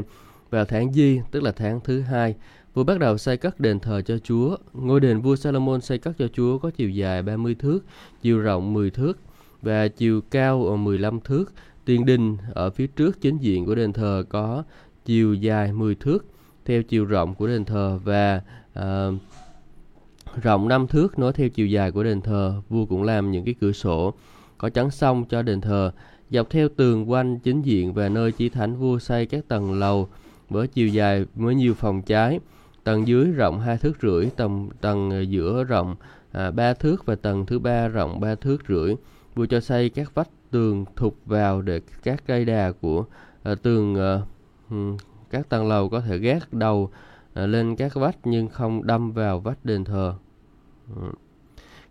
vào 0.49 0.65
tháng 0.65 0.93
Di, 0.93 1.21
tức 1.31 1.43
là 1.43 1.51
tháng 1.51 1.79
thứ 1.83 2.01
hai, 2.01 2.35
vua 2.73 2.83
bắt 2.83 2.99
đầu 2.99 3.17
xây 3.17 3.37
cất 3.37 3.59
đền 3.59 3.79
thờ 3.79 4.01
cho 4.01 4.17
Chúa. 4.17 4.57
Ngôi 4.73 4.99
đền 4.99 5.21
vua 5.21 5.35
Salomon 5.35 5.81
xây 5.81 5.97
cất 5.97 6.17
cho 6.17 6.27
Chúa 6.27 6.57
có 6.57 6.69
chiều 6.69 6.89
dài 6.89 7.23
30 7.23 7.55
thước, 7.59 7.79
chiều 8.21 8.39
rộng 8.39 8.73
10 8.73 8.89
thước 8.89 9.19
và 9.61 9.87
chiều 9.87 10.21
cao 10.31 10.65
ờ, 10.65 10.75
15 10.75 11.19
thước. 11.19 11.53
Tiền 11.85 12.05
đình 12.05 12.37
ở 12.53 12.69
phía 12.69 12.87
trước 12.87 13.21
chính 13.21 13.37
diện 13.37 13.65
của 13.65 13.75
đền 13.75 13.93
thờ 13.93 14.23
có 14.29 14.63
chiều 15.09 15.33
dài 15.33 15.73
10 15.73 15.95
thước 15.95 16.25
theo 16.65 16.83
chiều 16.83 17.05
rộng 17.05 17.35
của 17.35 17.47
đền 17.47 17.65
thờ 17.65 17.99
và 18.03 18.41
uh, 18.79 19.15
rộng 20.43 20.67
5 20.67 20.87
thước 20.87 21.19
nối 21.19 21.33
theo 21.33 21.49
chiều 21.49 21.67
dài 21.67 21.91
của 21.91 22.03
đền 22.03 22.21
thờ. 22.21 22.61
Vua 22.69 22.85
cũng 22.85 23.03
làm 23.03 23.31
những 23.31 23.45
cái 23.45 23.55
cửa 23.61 23.71
sổ 23.71 24.13
có 24.57 24.69
chắn 24.69 24.91
song 24.91 25.25
cho 25.29 25.41
đền 25.41 25.61
thờ. 25.61 25.91
Dọc 26.29 26.49
theo 26.49 26.69
tường 26.69 27.11
quanh 27.11 27.39
chính 27.39 27.61
diện 27.61 27.93
và 27.93 28.09
nơi 28.09 28.31
chí 28.31 28.49
thánh 28.49 28.75
vua 28.75 28.99
xây 28.99 29.25
các 29.25 29.47
tầng 29.47 29.79
lầu 29.79 30.09
với 30.49 30.67
chiều 30.67 30.87
dài 30.87 31.25
với 31.35 31.55
nhiều 31.55 31.73
phòng 31.73 32.01
trái. 32.01 32.39
Tầng 32.83 33.07
dưới 33.07 33.25
rộng 33.25 33.59
hai 33.59 33.77
thước 33.77 33.97
rưỡi, 34.01 34.25
tầng 34.35 34.69
tầng 34.81 35.25
giữa 35.29 35.63
rộng 35.63 35.95
à, 36.31 36.51
3 36.51 36.73
thước 36.73 37.05
và 37.05 37.15
tầng 37.15 37.45
thứ 37.45 37.59
ba 37.59 37.87
rộng 37.87 38.19
3 38.19 38.35
thước 38.35 38.57
rưỡi. 38.67 38.95
Vua 39.35 39.45
cho 39.45 39.59
xây 39.59 39.89
các 39.89 40.15
vách 40.15 40.29
tường 40.51 40.85
thụt 40.95 41.13
vào 41.25 41.61
để 41.61 41.81
các 42.03 42.23
cây 42.27 42.45
đà 42.45 42.71
của 42.71 43.05
à, 43.43 43.55
tường 43.55 43.95
à, 43.95 44.21
các 45.29 45.49
tầng 45.49 45.67
lầu 45.67 45.89
có 45.89 46.01
thể 46.01 46.17
gác 46.17 46.53
đầu 46.53 46.89
à, 47.33 47.45
lên 47.45 47.75
các 47.75 47.95
vách 47.95 48.17
nhưng 48.23 48.47
không 48.47 48.87
đâm 48.87 49.11
vào 49.11 49.39
vách 49.39 49.65
đền 49.65 49.83
thờ. 49.83 50.13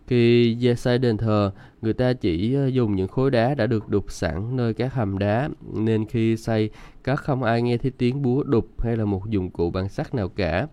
Khi 0.07 0.57
xây 0.77 0.97
đền 0.97 1.17
thờ, 1.17 1.51
người 1.81 1.93
ta 1.93 2.13
chỉ 2.13 2.55
à, 2.55 2.65
dùng 2.67 2.95
những 2.95 3.07
khối 3.07 3.31
đá 3.31 3.55
đã 3.55 3.67
được 3.67 3.89
đục 3.89 4.11
sẵn 4.11 4.55
nơi 4.55 4.73
các 4.73 4.93
hầm 4.93 5.19
đá, 5.19 5.49
nên 5.73 6.05
khi 6.05 6.37
xây, 6.37 6.69
các 7.03 7.15
không 7.15 7.43
ai 7.43 7.61
nghe 7.61 7.77
thấy 7.77 7.91
tiếng 7.91 8.21
búa 8.21 8.43
đục 8.43 8.81
hay 8.81 8.97
là 8.97 9.05
một 9.05 9.29
dụng 9.29 9.49
cụ 9.49 9.71
bằng 9.71 9.89
sắt 9.89 10.15
nào 10.15 10.29
cả. 10.29 10.67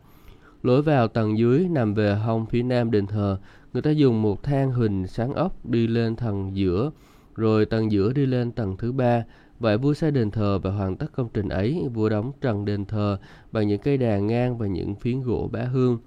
Lối 0.62 0.82
vào 0.82 1.08
tầng 1.08 1.38
dưới 1.38 1.68
nằm 1.70 1.94
về 1.94 2.14
hông 2.14 2.46
phía 2.46 2.62
nam 2.62 2.90
đền 2.90 3.06
thờ, 3.06 3.38
người 3.72 3.82
ta 3.82 3.90
dùng 3.90 4.22
một 4.22 4.42
thang 4.42 4.72
hình 4.72 5.06
sáng 5.06 5.34
ốc 5.34 5.66
đi 5.66 5.86
lên 5.86 6.16
tầng 6.16 6.56
giữa, 6.56 6.90
rồi 7.34 7.66
tầng 7.66 7.92
giữa 7.92 8.12
đi 8.12 8.26
lên 8.26 8.52
tầng 8.52 8.76
thứ 8.76 8.92
ba. 8.92 9.24
Vậy 9.58 9.78
vua 9.78 9.94
xây 9.94 10.10
đền 10.10 10.30
thờ 10.30 10.58
và 10.58 10.70
hoàn 10.70 10.96
tất 10.96 11.12
công 11.12 11.28
trình 11.34 11.48
ấy, 11.48 11.88
vua 11.94 12.08
đóng 12.08 12.32
trần 12.40 12.64
đền 12.64 12.84
thờ 12.84 13.18
bằng 13.52 13.68
những 13.68 13.80
cây 13.80 13.96
đàn 13.96 14.26
ngang 14.26 14.58
và 14.58 14.66
những 14.66 14.94
phiến 14.94 15.22
gỗ 15.22 15.50
bá 15.52 15.62
hương. 15.62 15.98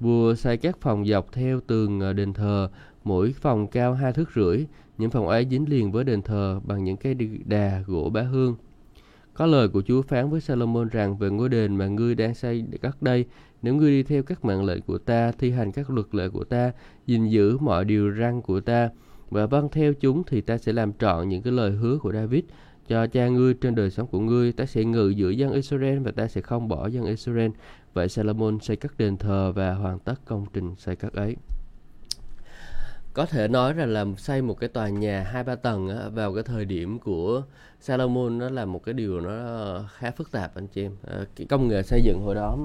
Vua 0.00 0.34
xây 0.34 0.56
các 0.56 0.80
phòng 0.80 1.06
dọc 1.06 1.32
theo 1.32 1.60
tường 1.60 2.00
ờ, 2.00 2.12
đền 2.12 2.32
thờ, 2.32 2.70
mỗi 3.04 3.32
phòng 3.32 3.66
cao 3.66 3.94
hai 3.94 4.12
thước 4.12 4.30
rưỡi. 4.34 4.66
Những 4.98 5.10
phòng 5.10 5.28
ấy 5.28 5.46
dính 5.50 5.68
liền 5.68 5.92
với 5.92 6.04
đền 6.04 6.22
thờ 6.22 6.60
bằng 6.64 6.84
những 6.84 6.96
cây 6.96 7.14
đà 7.44 7.82
gỗ 7.86 8.10
bá 8.10 8.22
hương. 8.22 8.56
Có 9.34 9.46
lời 9.46 9.68
của 9.68 9.82
Chúa 9.82 10.02
phán 10.02 10.30
với 10.30 10.40
Salomon 10.40 10.88
rằng 10.88 11.18
về 11.18 11.30
ngôi 11.30 11.48
đền 11.48 11.76
mà 11.76 11.86
ngươi 11.86 12.14
đang 12.14 12.34
xây 12.34 12.64
cất 12.80 13.02
đây, 13.02 13.24
nếu 13.62 13.74
ngươi 13.74 13.90
đi 13.90 14.02
theo 14.02 14.22
các 14.22 14.44
mạng 14.44 14.64
lệnh 14.64 14.82
của 14.82 14.98
ta, 14.98 15.32
thi 15.38 15.50
hành 15.50 15.72
các 15.72 15.90
luật 15.90 16.14
lệ 16.14 16.28
của 16.28 16.44
ta, 16.44 16.72
gìn 17.06 17.26
giữ 17.26 17.58
mọi 17.58 17.84
điều 17.84 18.14
răn 18.20 18.42
của 18.42 18.60
ta, 18.60 18.90
và 19.30 19.46
vâng 19.46 19.68
theo 19.72 19.94
chúng 19.94 20.22
thì 20.26 20.40
ta 20.40 20.58
sẽ 20.58 20.72
làm 20.72 20.92
trọn 20.92 21.28
những 21.28 21.42
cái 21.42 21.52
lời 21.52 21.70
hứa 21.70 21.98
của 21.98 22.12
David 22.12 22.42
cho 22.88 23.06
cha 23.06 23.28
ngươi 23.28 23.54
trên 23.54 23.74
đời 23.74 23.90
sống 23.90 24.06
của 24.06 24.20
ngươi. 24.20 24.52
Ta 24.52 24.66
sẽ 24.66 24.84
ngự 24.84 25.08
giữa 25.08 25.30
dân 25.30 25.52
Israel 25.52 25.98
và 25.98 26.10
ta 26.10 26.28
sẽ 26.28 26.40
không 26.40 26.68
bỏ 26.68 26.86
dân 26.86 27.04
Israel. 27.04 27.50
Vậy 27.94 28.08
Salomon 28.08 28.60
xây 28.60 28.76
các 28.76 28.98
đền 28.98 29.16
thờ 29.16 29.52
và 29.52 29.74
hoàn 29.74 29.98
tất 29.98 30.14
công 30.24 30.46
trình 30.52 30.74
xây 30.78 30.96
các 30.96 31.12
ấy. 31.12 31.36
Có 33.12 33.26
thể 33.26 33.48
nói 33.48 33.72
rằng 33.72 33.88
là 33.88 34.04
xây 34.16 34.42
một 34.42 34.54
cái 34.54 34.68
tòa 34.68 34.88
nhà 34.88 35.22
hai 35.32 35.44
ba 35.44 35.54
tầng 35.54 35.88
á, 35.88 36.08
vào 36.08 36.34
cái 36.34 36.42
thời 36.42 36.64
điểm 36.64 36.98
của 36.98 37.42
Salomon 37.80 38.38
nó 38.38 38.50
là 38.50 38.64
một 38.64 38.84
cái 38.84 38.92
điều 38.92 39.20
nó 39.20 39.80
khá 39.92 40.10
phức 40.10 40.32
tạp 40.32 40.54
anh 40.54 40.66
chị 40.66 40.82
em. 40.82 40.92
À, 41.06 41.24
cái 41.36 41.46
công 41.46 41.68
nghệ 41.68 41.82
xây 41.82 42.02
dựng 42.04 42.20
hồi 42.20 42.34
đó 42.34 42.58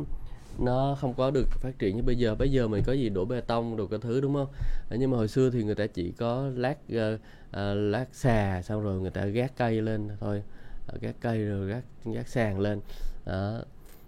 nó 0.60 0.98
không 1.00 1.14
có 1.14 1.32
được 1.32 1.48
phát 1.50 1.80
triển 1.80 1.96
như 1.96 2.04
bây 2.04 2.16
giờ. 2.16 2.36
Bây 2.36 2.52
giờ 2.52 2.68
mình 2.68 2.84
có 2.86 2.94
gì 2.94 3.10
đổ 3.10 3.26
bê 3.26 3.42
tông 3.42 3.78
đồ 3.78 3.88
cái 3.88 4.00
thứ 4.00 4.22
đúng 4.22 4.34
không? 4.34 4.48
Ờ, 4.90 4.98
nhưng 5.00 5.12
mà 5.12 5.18
hồi 5.18 5.28
xưa 5.28 5.50
thì 5.50 5.64
người 5.64 5.76
ta 5.76 5.88
chỉ 5.88 6.12
có 6.12 6.50
lát 6.56 6.78
uh, 6.92 7.20
uh, 7.50 7.60
lát 7.76 8.06
xà 8.12 8.62
xong 8.62 8.84
rồi 8.84 9.00
người 9.00 9.12
ta 9.12 9.26
gác 9.26 9.58
cây 9.58 9.82
lên 9.82 10.10
thôi. 10.20 10.44
Gác 11.02 11.16
cây 11.22 11.46
rồi 11.46 11.68
gác 11.68 11.84
gác 12.06 12.28
sàn 12.28 12.60
lên. 12.60 12.80
Đó. 13.26 13.62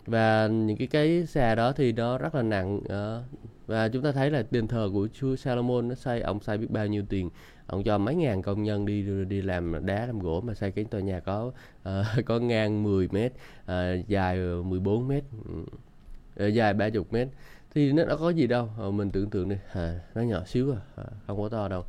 Và 0.05 0.47
những 0.47 0.77
cái 0.77 0.87
cái 0.87 1.25
xà 1.25 1.55
đó 1.55 1.71
thì 1.71 1.91
nó 1.91 2.17
rất 2.17 2.35
là 2.35 2.41
nặng 2.41 2.81
đó. 2.89 3.21
và 3.67 3.89
chúng 3.89 4.03
ta 4.03 4.11
thấy 4.11 4.31
là 4.31 4.43
đền 4.51 4.67
thờ 4.67 4.89
của 4.93 5.07
chúa 5.13 5.35
Salomon 5.35 5.87
nó 5.87 5.95
xây 5.95 6.21
ông 6.21 6.39
xây 6.39 6.57
biết 6.57 6.71
bao 6.71 6.87
nhiêu 6.87 7.03
tiền. 7.09 7.29
Ông 7.67 7.83
cho 7.83 7.97
mấy 7.97 8.15
ngàn 8.15 8.41
công 8.41 8.63
nhân 8.63 8.85
đi 8.85 9.25
đi 9.25 9.41
làm 9.41 9.85
đá 9.85 10.05
làm 10.05 10.19
gỗ 10.19 10.41
mà 10.41 10.53
xây 10.53 10.71
cái 10.71 10.85
tòa 10.85 11.01
nhà 11.01 11.19
có 11.19 11.51
uh, 11.89 12.25
có 12.25 12.39
ngang 12.39 12.83
10 12.83 13.07
mét 13.11 13.31
uh, 13.63 14.07
dài 14.07 14.37
14 14.37 15.07
mét. 15.07 15.23
Ừ. 15.45 15.63
Ờ, 16.35 16.47
dài 16.47 16.73
30 16.73 17.03
mét. 17.11 17.27
Thì 17.73 17.91
nó, 17.91 18.05
đã 18.05 18.15
có 18.15 18.29
gì 18.29 18.47
đâu. 18.47 18.69
Ờ, 18.77 18.91
mình 18.91 19.11
tưởng 19.11 19.29
tượng 19.29 19.49
đi. 19.49 19.55
À, 19.73 19.99
nó 20.15 20.21
nhỏ 20.21 20.43
xíu 20.45 20.71
à, 20.71 20.77
à 20.95 21.03
không 21.27 21.37
có 21.37 21.49
to 21.49 21.67
đâu. 21.67 21.85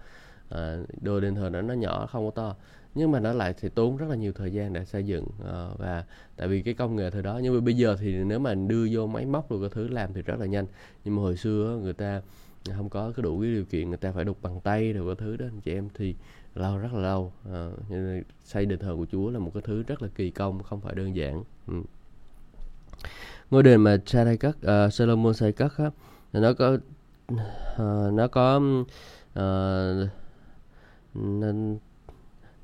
À, 0.48 0.76
đồ 1.00 1.20
đền 1.20 1.34
thờ 1.34 1.50
nó 1.52 1.62
nó 1.62 1.74
nhỏ 1.74 2.06
không 2.06 2.24
có 2.24 2.30
to. 2.30 2.56
Nhưng 2.94 3.10
mà 3.10 3.20
nó 3.20 3.32
lại 3.32 3.54
thì 3.60 3.68
tốn 3.68 3.96
rất 3.96 4.06
là 4.08 4.16
nhiều 4.16 4.32
thời 4.32 4.52
gian 4.52 4.72
để 4.72 4.84
xây 4.84 5.06
dựng. 5.06 5.26
À, 5.46 5.68
và 5.78 6.04
tại 6.36 6.48
vì 6.48 6.62
cái 6.62 6.74
công 6.74 6.96
nghệ 6.96 7.10
thời 7.10 7.22
đó 7.22 7.40
nhưng 7.42 7.54
mà 7.54 7.60
bây 7.60 7.74
giờ 7.74 7.96
thì 8.00 8.24
nếu 8.24 8.38
mà 8.38 8.54
đưa 8.54 8.86
vô 8.90 9.06
máy 9.06 9.26
móc 9.26 9.50
rồi 9.50 9.60
cái 9.60 9.70
thứ 9.72 9.88
làm 9.88 10.12
thì 10.14 10.22
rất 10.22 10.40
là 10.40 10.46
nhanh. 10.46 10.66
Nhưng 11.04 11.16
mà 11.16 11.22
hồi 11.22 11.36
xưa 11.36 11.78
người 11.82 11.92
ta 11.92 12.22
không 12.76 12.88
có 12.88 13.12
cái 13.16 13.22
đủ 13.22 13.40
cái 13.40 13.50
điều 13.50 13.64
kiện 13.64 13.88
người 13.88 13.98
ta 13.98 14.12
phải 14.12 14.24
đục 14.24 14.38
bằng 14.42 14.60
tay 14.60 14.92
rồi 14.92 15.06
cái 15.06 15.26
thứ 15.26 15.36
đó. 15.36 15.46
Anh 15.46 15.60
chị 15.60 15.74
em 15.74 15.88
thì 15.94 16.14
lâu 16.54 16.78
rất 16.78 16.92
là 16.94 17.00
lâu. 17.00 17.32
À, 17.52 17.70
nên 17.88 18.22
xây 18.44 18.66
đền 18.66 18.78
thờ 18.78 18.94
của 18.96 19.06
Chúa 19.12 19.30
là 19.30 19.38
một 19.38 19.50
cái 19.54 19.62
thứ 19.66 19.82
rất 19.82 20.02
là 20.02 20.08
kỳ 20.14 20.30
công 20.30 20.62
không 20.62 20.80
phải 20.80 20.94
đơn 20.94 21.16
giản. 21.16 21.42
Ừ 21.66 21.74
ngôi 23.50 23.62
đền 23.62 23.80
mà 23.80 23.96
Sarai 24.06 24.36
cất 24.36 24.56
uh, 24.56 24.92
Solomon 24.92 25.34
xây 25.34 25.52
cất 25.52 25.78
á 25.78 25.90
nó 26.32 26.52
có 26.52 26.78
uh, 27.32 28.12
nó 28.12 28.28
có 28.28 28.60
ờ, 29.34 30.02
uh, 30.02 30.08
nên 31.14 31.78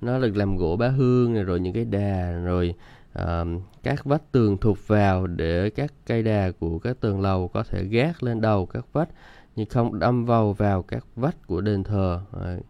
nó 0.01 0.19
được 0.19 0.37
làm 0.37 0.57
gỗ 0.57 0.77
bá 0.77 0.89
hương 0.89 1.35
này, 1.35 1.43
rồi 1.43 1.61
những 1.61 1.73
cái 1.73 1.85
đà 1.85 2.33
rồi 2.45 2.75
uh, 3.19 3.63
các 3.83 4.05
vách 4.05 4.33
tường 4.33 4.59
thụt 4.59 4.79
vào 4.87 5.27
để 5.27 5.71
các 5.71 5.93
cây 6.07 6.23
đà 6.23 6.51
của 6.61 6.79
các 6.79 7.01
tường 7.01 7.21
lầu 7.21 7.49
có 7.49 7.63
thể 7.63 7.85
gác 7.85 8.23
lên 8.23 8.41
đầu 8.41 8.67
các 8.67 8.87
vách 8.93 9.09
nhưng 9.57 9.69
không 9.69 9.99
đâm 9.99 10.25
vào 10.25 10.53
vào 10.53 10.83
các 10.83 11.05
vách 11.17 11.47
của 11.47 11.61
đền 11.61 11.85
thờ 11.85 12.21
uh, 12.37 12.65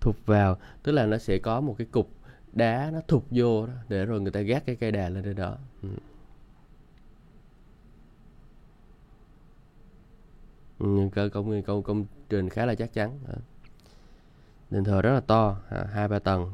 thụt 0.00 0.16
vào 0.26 0.56
tức 0.82 0.92
là 0.92 1.06
nó 1.06 1.18
sẽ 1.18 1.38
có 1.38 1.60
một 1.60 1.74
cái 1.78 1.86
cục 1.90 2.10
đá 2.52 2.90
nó 2.92 3.00
thụt 3.08 3.22
vô 3.30 3.66
đó, 3.66 3.72
để 3.88 4.04
rồi 4.04 4.20
người 4.20 4.32
ta 4.32 4.40
gác 4.40 4.66
cái 4.66 4.76
cây 4.76 4.92
đà 4.92 5.08
lên 5.08 5.24
trên 5.24 5.36
đó 5.36 5.56
ừ. 5.82 5.88
Ừ, 10.80 11.08
cơ 11.12 11.28
công 11.28 11.62
công 11.62 11.82
công 11.82 12.04
trình 12.28 12.48
khá 12.48 12.66
là 12.66 12.74
chắc 12.74 12.92
chắn. 12.92 13.18
Đền 14.70 14.84
thờ 14.84 15.02
rất 15.02 15.12
là 15.12 15.20
to 15.20 15.56
à, 15.68 15.84
hai 15.92 16.08
ba 16.08 16.18
tầng. 16.18 16.52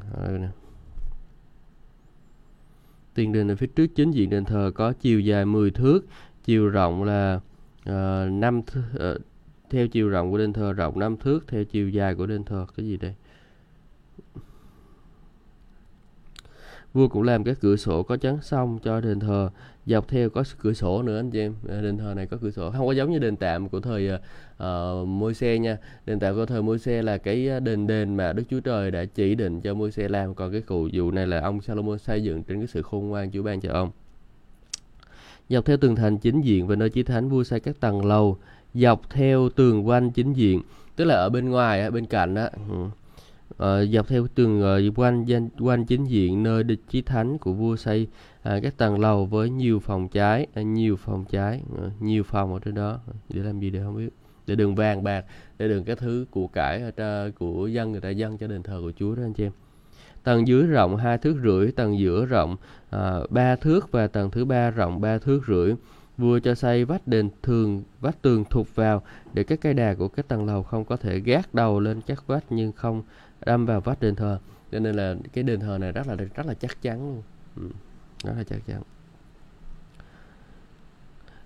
Tiền 3.14 3.32
đền 3.32 3.50
ở 3.50 3.56
phía 3.56 3.66
trước 3.66 3.86
chính 3.94 4.10
diện 4.10 4.30
đền 4.30 4.44
thờ 4.44 4.72
có 4.74 4.92
chiều 4.92 5.20
dài 5.20 5.46
10 5.46 5.70
thước 5.70 6.00
chiều 6.44 6.68
rộng 6.68 7.04
là 7.04 7.40
ờ, 7.84 8.26
uh, 8.26 8.32
5 8.32 8.60
th- 8.60 9.14
uh, 9.16 9.22
theo 9.70 9.88
chiều 9.88 10.08
rộng 10.08 10.30
của 10.30 10.38
đền 10.38 10.52
thờ 10.52 10.72
rộng 10.72 10.98
5 10.98 11.16
thước 11.16 11.44
theo 11.48 11.64
chiều 11.64 11.88
dài 11.88 12.14
của 12.14 12.26
đền 12.26 12.44
thờ. 12.44 12.66
Cái 12.76 12.86
gì 12.86 12.96
đây? 12.96 13.14
Vua 16.96 17.08
cũng 17.08 17.22
làm 17.22 17.44
các 17.44 17.56
cửa 17.60 17.76
sổ 17.76 18.02
có 18.02 18.16
chắn 18.16 18.38
song 18.42 18.78
cho 18.84 19.00
đền 19.00 19.20
thờ. 19.20 19.50
Dọc 19.86 20.08
theo 20.08 20.30
có 20.30 20.44
cửa 20.58 20.72
sổ 20.72 21.02
nữa 21.02 21.18
anh 21.18 21.30
chị 21.30 21.40
em. 21.40 21.54
À, 21.68 21.80
đền 21.80 21.98
thờ 21.98 22.14
này 22.16 22.26
có 22.26 22.36
cửa 22.42 22.50
sổ. 22.50 22.70
Không 22.70 22.86
có 22.86 22.92
giống 22.92 23.10
như 23.10 23.18
đền 23.18 23.36
tạm 23.36 23.68
của 23.68 23.80
thời 23.80 24.08
à, 24.08 24.18
à, 24.58 24.90
uh, 24.90 25.08
môi 25.08 25.34
xe 25.34 25.58
nha. 25.58 25.76
Đền 26.06 26.18
tạm 26.18 26.34
của 26.34 26.46
thời 26.46 26.62
môi 26.62 26.78
xe 26.78 27.02
là 27.02 27.18
cái 27.18 27.60
đền 27.60 27.86
đền 27.86 28.16
mà 28.16 28.32
đức 28.32 28.42
chúa 28.50 28.60
trời 28.60 28.90
đã 28.90 29.04
chỉ 29.04 29.34
định 29.34 29.60
cho 29.60 29.74
môi 29.74 29.90
xe 29.90 30.08
làm. 30.08 30.34
Còn 30.34 30.52
cái 30.52 30.60
cụ 30.60 30.88
vụ 30.92 31.10
này 31.10 31.26
là 31.26 31.40
ông 31.40 31.60
salomon 31.60 31.98
xây 31.98 32.22
dựng 32.22 32.42
trên 32.42 32.58
cái 32.58 32.66
sự 32.66 32.82
khôn 32.82 33.08
ngoan 33.08 33.30
chúa 33.30 33.42
ban 33.42 33.60
cho 33.60 33.72
ông. 33.72 33.90
Dọc 35.48 35.64
theo 35.64 35.76
tường 35.76 35.96
thành 35.96 36.18
chính 36.18 36.40
diện 36.40 36.66
và 36.66 36.76
nơi 36.76 36.90
chí 36.90 37.02
thánh 37.02 37.28
vua 37.28 37.44
xây 37.44 37.60
các 37.60 37.80
tầng 37.80 38.04
lầu. 38.04 38.36
Dọc 38.74 39.10
theo 39.10 39.48
tường 39.48 39.88
quanh 39.88 40.10
chính 40.10 40.32
diện 40.32 40.62
tức 40.96 41.04
là 41.04 41.14
ở 41.14 41.28
bên 41.28 41.50
ngoài 41.50 41.90
bên 41.90 42.06
cạnh 42.06 42.34
á 42.34 42.50
ừ 42.70 42.76
uh, 43.54 43.90
dọc 43.92 44.08
theo 44.08 44.26
tường 44.34 44.58
uh, 44.58 44.64
ờ, 44.64 44.80
quanh 44.96 45.24
danh 45.24 45.48
quanh 45.58 45.84
chính 45.84 46.04
diện 46.04 46.42
nơi 46.42 46.62
địch 46.62 46.80
chí 46.88 47.02
thánh 47.02 47.38
của 47.38 47.52
vua 47.52 47.76
xây 47.76 48.06
uh, 48.38 48.62
các 48.62 48.76
tầng 48.76 49.00
lầu 49.00 49.26
với 49.26 49.50
nhiều 49.50 49.80
phòng 49.80 50.08
trái 50.08 50.46
uh, 50.50 50.56
à, 50.56 50.62
nhiều 50.62 50.96
phòng 50.96 51.24
trái 51.30 51.62
uh, 51.72 51.78
ờ, 51.78 51.90
nhiều 52.00 52.22
phòng 52.22 52.52
ở 52.52 52.58
trên 52.64 52.74
đó. 52.74 53.00
Để 53.28 53.42
làm 53.42 53.60
gì 53.60 53.70
để 53.70 53.80
không 53.84 53.96
biết. 53.96 54.08
Để 54.46 54.54
đường 54.54 54.74
vàng 54.74 55.04
bạc 55.04 55.24
để 55.58 55.68
đường 55.68 55.84
các 55.84 55.98
thứ 55.98 56.26
của 56.30 56.46
cải 56.46 56.92
của 57.38 57.66
dân 57.66 57.92
người 57.92 58.00
ta 58.00 58.10
dân 58.10 58.38
cho 58.38 58.46
đền 58.46 58.62
thờ 58.62 58.80
của 58.82 58.92
Chúa 58.96 59.14
đó 59.14 59.22
anh 59.22 59.32
chị 59.32 59.44
em. 59.44 59.52
Tầng 60.22 60.48
dưới 60.48 60.66
rộng 60.66 60.96
hai 60.96 61.18
thước 61.18 61.36
rưỡi 61.42 61.72
tầng 61.72 61.98
giữa 61.98 62.26
rộng 62.26 62.56
à, 62.90 63.14
3 63.30 63.56
thước 63.56 63.92
và 63.92 64.06
tầng 64.06 64.30
thứ 64.30 64.44
ba 64.44 64.70
rộng 64.70 65.00
3 65.00 65.18
thước 65.18 65.40
rưỡi. 65.48 65.74
Vua 66.18 66.38
cho 66.38 66.54
xây 66.54 66.84
vách 66.84 67.08
đền 67.08 67.30
thường 67.42 67.82
vách 68.00 68.22
tường 68.22 68.44
thụt 68.50 68.66
vào 68.74 69.02
để 69.32 69.44
các 69.44 69.60
cây 69.60 69.74
đà 69.74 69.94
của 69.94 70.08
các 70.08 70.28
tầng 70.28 70.46
lầu 70.46 70.62
không 70.62 70.84
có 70.84 70.96
thể 70.96 71.20
gác 71.20 71.54
đầu 71.54 71.80
lên 71.80 72.00
các 72.06 72.26
vách 72.26 72.44
nhưng 72.50 72.72
không 72.72 73.02
đâm 73.46 73.66
vào 73.66 73.80
vách 73.80 74.00
đền 74.00 74.14
thờ. 74.14 74.38
Cho 74.72 74.78
nên 74.78 74.94
là 74.94 75.14
cái 75.32 75.44
đền 75.44 75.60
thờ 75.60 75.78
này 75.80 75.92
rất 75.92 76.06
là 76.06 76.14
rất 76.14 76.46
là 76.46 76.54
chắc 76.54 76.82
chắn 76.82 76.98
luôn. 76.98 77.22
Ừ, 77.56 77.68
rất 78.24 78.34
là 78.36 78.44
chắc 78.44 78.58
chắn. 78.66 78.82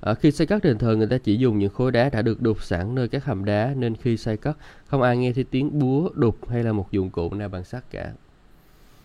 Ở 0.00 0.14
khi 0.14 0.30
xây 0.30 0.46
cất 0.46 0.62
đền 0.64 0.78
thờ 0.78 0.96
người 0.96 1.06
ta 1.06 1.18
chỉ 1.18 1.36
dùng 1.36 1.58
những 1.58 1.70
khối 1.70 1.92
đá 1.92 2.10
đã 2.10 2.22
được 2.22 2.42
đục 2.42 2.62
sẵn 2.62 2.94
nơi 2.94 3.08
các 3.08 3.24
hầm 3.24 3.44
đá 3.44 3.74
nên 3.76 3.96
khi 3.96 4.16
xây 4.16 4.36
cất 4.36 4.56
không 4.86 5.02
ai 5.02 5.16
nghe 5.16 5.32
thấy 5.32 5.44
tiếng 5.44 5.78
búa 5.78 6.10
đục 6.14 6.48
hay 6.48 6.64
là 6.64 6.72
một 6.72 6.92
dụng 6.92 7.10
cụ 7.10 7.34
nào 7.34 7.48
bằng 7.48 7.64
sắt 7.64 7.90
cả. 7.90 8.12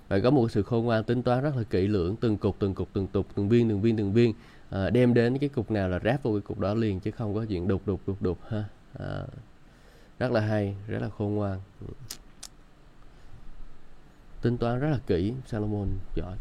Phải 0.08 0.22
có 0.22 0.32
một 0.32 0.52
sự 0.52 0.64
khôn 0.64 0.86
ngoan 0.86 1.04
tính 1.04 1.24
toán 1.24 1.44
rất 1.44 1.56
là 1.58 1.64
kỹ 1.64 1.88
lưỡng 1.88 2.16
từng 2.16 2.38
cục 2.38 2.56
từng 2.60 2.76
cục 2.76 2.90
từng 2.94 3.08
cục 3.08 3.28
từng 3.36 3.50
viên 3.50 3.70
từng 3.70 3.82
viên 3.82 3.98
từng 3.98 4.14
viên 4.14 4.34
à, 4.70 4.90
đem 4.90 5.14
đến 5.14 5.38
cái 5.38 5.50
cục 5.50 5.72
nào 5.72 5.90
là 5.90 6.00
ráp 6.04 6.24
vô 6.24 6.32
cái 6.32 6.42
cục 6.42 6.60
đó 6.60 6.74
liền 6.74 7.00
chứ 7.00 7.12
không 7.12 7.36
có 7.36 7.46
chuyện 7.46 7.68
đục 7.68 7.82
đục 7.86 8.02
đục 8.08 8.22
đục 8.22 8.40
ha. 8.50 8.64
À, 9.00 9.24
rất 10.20 10.32
là 10.32 10.42
hay 10.42 10.76
rất 10.88 11.02
là 11.02 11.10
khôn 11.10 11.36
ngoan. 11.36 11.60
Ừ 11.88 11.94
tính 14.46 14.58
toán 14.58 14.80
rất 14.80 14.90
là 14.90 15.00
kỹ 15.08 15.34
Salomon 15.46 15.88
giỏi. 16.16 16.34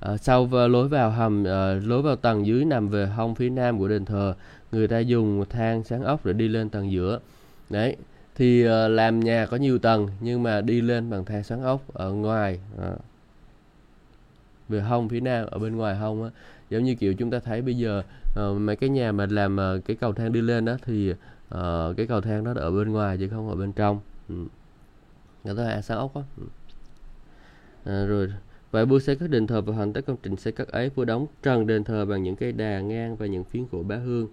À, 0.00 0.16
sau 0.16 0.48
lối 0.68 0.88
vào 0.88 1.10
hầm 1.10 1.44
à, 1.44 1.74
lối 1.74 2.02
vào 2.02 2.16
tầng 2.16 2.46
dưới 2.46 2.64
nằm 2.64 2.88
về 2.88 3.06
hông 3.06 3.34
phía 3.34 3.50
nam 3.50 3.78
của 3.78 3.88
đền 3.88 4.04
thờ 4.04 4.34
người 4.72 4.88
ta 4.88 4.98
dùng 4.98 5.44
thang 5.50 5.84
sáng 5.84 6.02
ốc 6.02 6.26
để 6.26 6.32
đi 6.32 6.48
lên 6.48 6.70
tầng 6.70 6.92
giữa. 6.92 7.20
Đấy 7.70 7.96
thì 8.34 8.66
à, 8.66 8.88
làm 8.88 9.20
nhà 9.20 9.46
có 9.46 9.56
nhiều 9.56 9.78
tầng 9.78 10.08
nhưng 10.20 10.42
mà 10.42 10.60
đi 10.60 10.80
lên 10.80 11.10
bằng 11.10 11.24
thang 11.24 11.44
sáng 11.44 11.62
ốc 11.62 11.94
ở 11.94 12.12
ngoài 12.12 12.60
à, 12.80 12.92
về 14.68 14.80
hông 14.80 15.08
phía 15.08 15.20
nam 15.20 15.46
ở 15.46 15.58
bên 15.58 15.76
ngoài 15.76 15.96
hông 15.96 16.24
á. 16.24 16.30
Giống 16.70 16.84
như 16.84 16.94
kiểu 16.94 17.14
chúng 17.14 17.30
ta 17.30 17.38
thấy 17.38 17.62
bây 17.62 17.76
giờ 17.76 18.02
à, 18.36 18.42
mấy 18.58 18.76
cái 18.76 18.88
nhà 18.88 19.12
mà 19.12 19.26
làm 19.30 19.60
à, 19.60 19.72
cái 19.86 19.96
cầu 19.96 20.12
thang 20.12 20.32
đi 20.32 20.40
lên 20.40 20.64
đó 20.64 20.76
thì 20.82 21.12
à, 21.48 21.86
cái 21.96 22.06
cầu 22.06 22.20
thang 22.20 22.44
đó 22.44 22.52
ở 22.56 22.70
bên 22.70 22.92
ngoài 22.92 23.16
chứ 23.18 23.28
không 23.28 23.48
ở 23.48 23.54
bên 23.54 23.72
trong. 23.72 24.00
Ừ. 24.28 24.34
người 25.44 25.56
ta 25.56 25.80
sáng 25.80 25.98
ốc 25.98 26.14
á. 26.14 26.22
Ừ 26.36 26.44
à, 27.84 28.04
rồi 28.04 28.28
Vậy 28.74 28.86
vua 28.86 28.98
xây 28.98 29.16
các 29.16 29.30
đền 29.30 29.46
thờ 29.46 29.60
và 29.60 29.74
hoàn 29.74 29.92
tất 29.92 30.00
công 30.06 30.16
trình 30.22 30.36
xây 30.36 30.52
các 30.52 30.68
ấy, 30.68 30.88
vua 30.88 31.04
đóng 31.04 31.26
trần 31.42 31.66
đền 31.66 31.84
thờ 31.84 32.06
bằng 32.06 32.22
những 32.22 32.36
cây 32.36 32.52
đà 32.52 32.80
ngang 32.80 33.16
và 33.16 33.26
những 33.26 33.44
phiến 33.44 33.64
gỗ 33.70 33.82
bá 33.82 33.96
hương. 33.96 34.28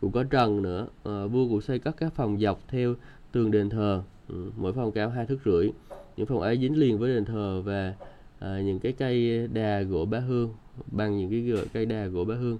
Cũng 0.00 0.12
có 0.12 0.24
trần 0.24 0.62
nữa. 0.62 0.86
À, 1.04 1.26
vua 1.26 1.48
cũng 1.48 1.60
xây 1.60 1.78
các 1.78 1.94
các 1.98 2.12
phòng 2.12 2.40
dọc 2.40 2.60
theo 2.68 2.94
tường 3.32 3.50
đền 3.50 3.70
thờ, 3.70 4.02
ừ, 4.28 4.50
mỗi 4.56 4.72
phòng 4.72 4.92
cao 4.92 5.10
hai 5.10 5.26
thước 5.26 5.38
rưỡi. 5.44 5.70
Những 6.16 6.26
phòng 6.26 6.40
ấy 6.40 6.58
dính 6.58 6.78
liền 6.78 6.98
với 6.98 7.14
đền 7.14 7.24
thờ 7.24 7.62
và 7.64 7.94
à, 8.38 8.60
những 8.60 8.78
cái 8.78 8.92
cây 8.92 9.48
đà 9.52 9.80
gỗ 9.80 10.04
bá 10.04 10.18
hương 10.18 10.54
bằng 10.86 11.16
những 11.18 11.30
cái 11.30 11.66
cây 11.72 11.86
đà 11.86 12.06
gỗ 12.06 12.24
bá 12.24 12.34
hương 12.34 12.58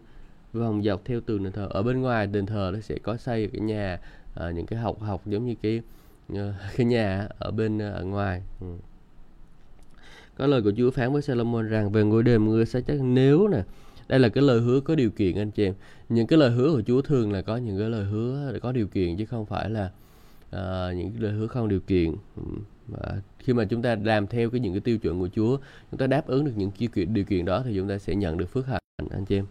vòng 0.53 0.83
dọc 0.83 1.05
theo 1.05 1.21
tường 1.21 1.45
đền 1.45 1.53
thờ 1.53 1.69
ở 1.71 1.83
bên 1.83 2.01
ngoài 2.01 2.27
đền 2.27 2.47
thờ 2.47 2.71
nó 2.75 2.81
sẽ 2.81 2.99
có 3.03 3.17
xây 3.17 3.47
cái 3.53 3.61
nhà 3.61 4.01
à, 4.35 4.51
những 4.51 4.67
cái 4.67 4.79
học 4.79 5.01
học 5.01 5.23
giống 5.27 5.47
như 5.47 5.55
cái 5.63 5.81
ờ, 6.35 6.55
cái 6.77 6.87
nhà 6.87 7.29
ở 7.39 7.51
bên 7.51 7.79
ở 7.79 8.05
ngoài 8.05 8.43
ừ 8.61 8.67
có 10.39 10.47
lời 10.47 10.63
của 10.63 10.73
Chúa 10.77 10.91
phán 10.91 11.13
với 11.13 11.23
Salomon 11.23 11.69
rằng 11.69 11.93
về 11.93 12.05
ngôi 12.05 12.23
đền 12.23 12.45
ngươi 12.45 12.67
sẽ 12.67 12.81
chắc 12.81 13.01
nếu 13.03 13.49
nè. 13.49 13.63
Đây 14.09 14.21
là 14.21 14.29
cái 14.29 14.45
lời 14.45 14.61
hứa 14.61 14.81
có 14.81 14.95
điều 14.95 15.11
kiện 15.11 15.37
anh 15.37 15.51
chị 15.51 15.65
em. 15.65 15.75
Những 16.09 16.27
cái 16.27 16.39
lời 16.39 16.51
hứa 16.51 16.73
của 16.73 16.83
Chúa 16.87 17.03
thường 17.03 17.33
là 17.33 17.43
có 17.43 17.57
những 17.57 17.79
cái 17.79 17.89
lời 17.89 18.05
hứa 18.05 18.59
có 18.63 18.73
điều 18.73 18.87
kiện 18.87 19.17
chứ 19.17 19.27
không 19.27 19.47
phải 19.47 19.71
là 19.71 19.91
uh, 20.57 20.97
những 20.97 21.13
lời 21.19 21.33
hứa 21.33 21.47
không 21.47 21.69
điều 21.69 21.81
kiện. 21.81 22.15
Và 22.89 23.21
khi 23.39 23.53
mà 23.53 23.65
chúng 23.65 23.83
ta 23.83 23.97
làm 24.05 24.27
theo 24.27 24.51
cái 24.51 24.61
những 24.61 24.73
cái 24.73 24.81
tiêu 24.81 24.99
chuẩn 24.99 25.21
của 25.21 25.29
Chúa 25.37 25.57
chúng 25.91 25.99
ta 25.99 26.07
đáp 26.07 26.27
ứng 26.27 26.45
được 26.45 26.53
những 26.57 26.71
điều 26.79 26.89
kiện 26.89 27.15
điều 27.15 27.25
kiện 27.25 27.45
đó 27.45 27.63
thì 27.65 27.77
chúng 27.77 27.89
ta 27.89 27.99
sẽ 27.99 28.15
nhận 28.15 28.39
được 28.39 28.47
phước 28.47 28.67
hạnh 28.67 28.81
anh 29.11 29.25
chị 29.25 29.37
em. 29.37 29.47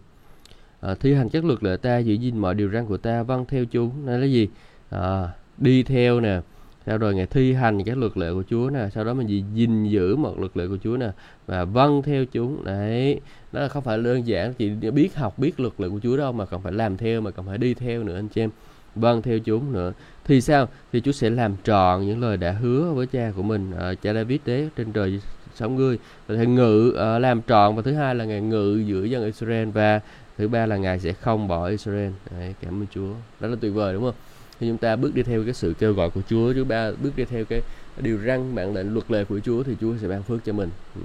À, 0.80 0.94
thi 0.94 1.14
hành 1.14 1.28
các 1.28 1.44
luật 1.44 1.62
lệ 1.62 1.76
ta 1.76 1.98
giữ 1.98 2.14
gìn 2.14 2.38
mọi 2.38 2.54
điều 2.54 2.70
răn 2.70 2.86
của 2.86 2.96
ta 2.96 3.22
vâng 3.22 3.44
theo 3.48 3.64
chúng 3.64 4.06
nó 4.06 4.16
là 4.16 4.26
gì? 4.26 4.48
À, 4.90 5.32
đi 5.58 5.82
theo 5.82 6.20
nè 6.20 6.40
sau 6.86 6.98
rồi 6.98 7.14
ngày 7.14 7.26
thi 7.26 7.52
hành 7.52 7.84
các 7.84 7.98
luật 7.98 8.16
lệ 8.16 8.32
của 8.32 8.42
Chúa 8.50 8.70
nè 8.70 8.88
sau 8.94 9.04
đó 9.04 9.14
mình 9.14 9.26
gì 9.26 9.44
gìn 9.54 9.84
giữ 9.84 10.16
một 10.16 10.38
luật 10.38 10.56
lệ 10.56 10.66
của 10.66 10.78
Chúa 10.84 10.96
nè 10.96 11.10
và 11.46 11.64
vâng 11.64 12.02
theo 12.02 12.24
chúng. 12.24 12.64
Đấy 12.64 13.20
đó 13.52 13.60
là 13.60 13.68
không 13.68 13.82
phải 13.82 13.98
đơn 13.98 14.26
giản 14.26 14.54
chỉ 14.54 14.70
biết 14.70 15.16
học 15.16 15.38
biết 15.38 15.60
luật 15.60 15.72
lệ 15.78 15.88
của 15.88 16.00
Chúa 16.02 16.16
đâu 16.16 16.32
mà 16.32 16.44
còn 16.44 16.62
phải 16.62 16.72
làm 16.72 16.96
theo 16.96 17.20
mà 17.20 17.30
còn 17.30 17.46
phải 17.46 17.58
đi 17.58 17.74
theo 17.74 18.02
nữa 18.02 18.16
anh 18.16 18.28
chị 18.28 18.40
em. 18.40 18.50
Vâng 18.94 19.22
theo 19.22 19.38
chúng 19.38 19.72
nữa. 19.72 19.92
Thì 20.24 20.40
sao? 20.40 20.68
Thì 20.92 21.00
Chúa 21.00 21.12
sẽ 21.12 21.30
làm 21.30 21.56
tròn 21.64 22.06
những 22.06 22.20
lời 22.20 22.36
đã 22.36 22.52
hứa 22.52 22.92
với 22.92 23.06
cha 23.06 23.32
của 23.36 23.42
mình 23.42 23.72
à, 23.78 23.94
cha 23.94 24.12
David 24.12 24.40
đấy 24.46 24.68
trên 24.76 24.92
trời 24.92 25.20
sống 25.54 25.76
ngươi. 25.76 25.98
Và 26.26 26.36
thầy 26.36 26.46
ngự 26.46 26.94
à, 26.98 27.18
làm 27.18 27.42
tròn 27.42 27.76
và 27.76 27.82
thứ 27.82 27.92
hai 27.92 28.14
là 28.14 28.24
ngài 28.24 28.40
ngự 28.40 28.82
giữa 28.86 29.04
dân 29.04 29.24
Israel 29.24 29.68
và 29.68 30.00
thứ 30.38 30.48
ba 30.48 30.66
là 30.66 30.76
ngài 30.76 30.98
sẽ 31.00 31.12
không 31.12 31.48
bỏ 31.48 31.66
Israel. 31.66 32.10
Đấy, 32.30 32.54
cảm 32.62 32.82
ơn 32.82 32.86
Chúa. 32.94 33.14
Rất 33.40 33.48
là 33.48 33.56
tuyệt 33.60 33.74
vời 33.74 33.94
đúng 33.94 34.02
không? 34.02 34.14
Khi 34.62 34.68
chúng 34.68 34.78
ta 34.78 34.96
bước 34.96 35.14
đi 35.14 35.22
theo 35.22 35.44
cái 35.44 35.54
sự 35.54 35.74
kêu 35.78 35.92
gọi 35.92 36.10
của 36.10 36.20
Chúa. 36.28 36.52
Chúng 36.52 36.68
ta 36.68 36.92
bước 37.02 37.10
đi 37.16 37.24
theo 37.24 37.44
cái 37.44 37.60
điều 38.00 38.18
răn 38.26 38.54
mạng 38.54 38.74
lệnh 38.74 38.94
luật 38.94 39.10
lệ 39.10 39.24
của 39.24 39.40
Chúa 39.40 39.62
thì 39.62 39.76
Chúa 39.80 39.94
sẽ 40.00 40.08
ban 40.08 40.22
phước 40.22 40.44
cho 40.44 40.52
mình. 40.52 40.70
Ừ, 40.94 41.02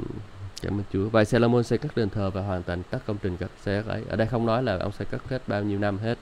cảm 0.62 0.74
ơn 0.74 0.84
Chúa. 0.94 1.10
Và 1.10 1.24
Salomon 1.24 1.64
sẽ 1.64 1.78
cắt 1.78 1.98
đền 1.98 2.10
thờ 2.10 2.30
và 2.30 2.42
hoàn 2.42 2.64
thành 2.64 2.82
các 2.92 3.02
công 3.08 3.18
trình 3.24 3.38
cắt 3.38 3.50
xe 3.62 3.84
ấy. 3.88 4.02
Ở 4.10 4.16
đây 4.16 4.28
không 4.28 4.46
nói 4.46 4.64
là 4.64 4.78
ông 4.78 4.92
sẽ 5.00 5.06
cắt 5.06 5.22
hết 5.30 5.42
bao 5.48 5.64
nhiêu 5.64 5.80
năm 5.80 5.98
hết. 5.98 6.18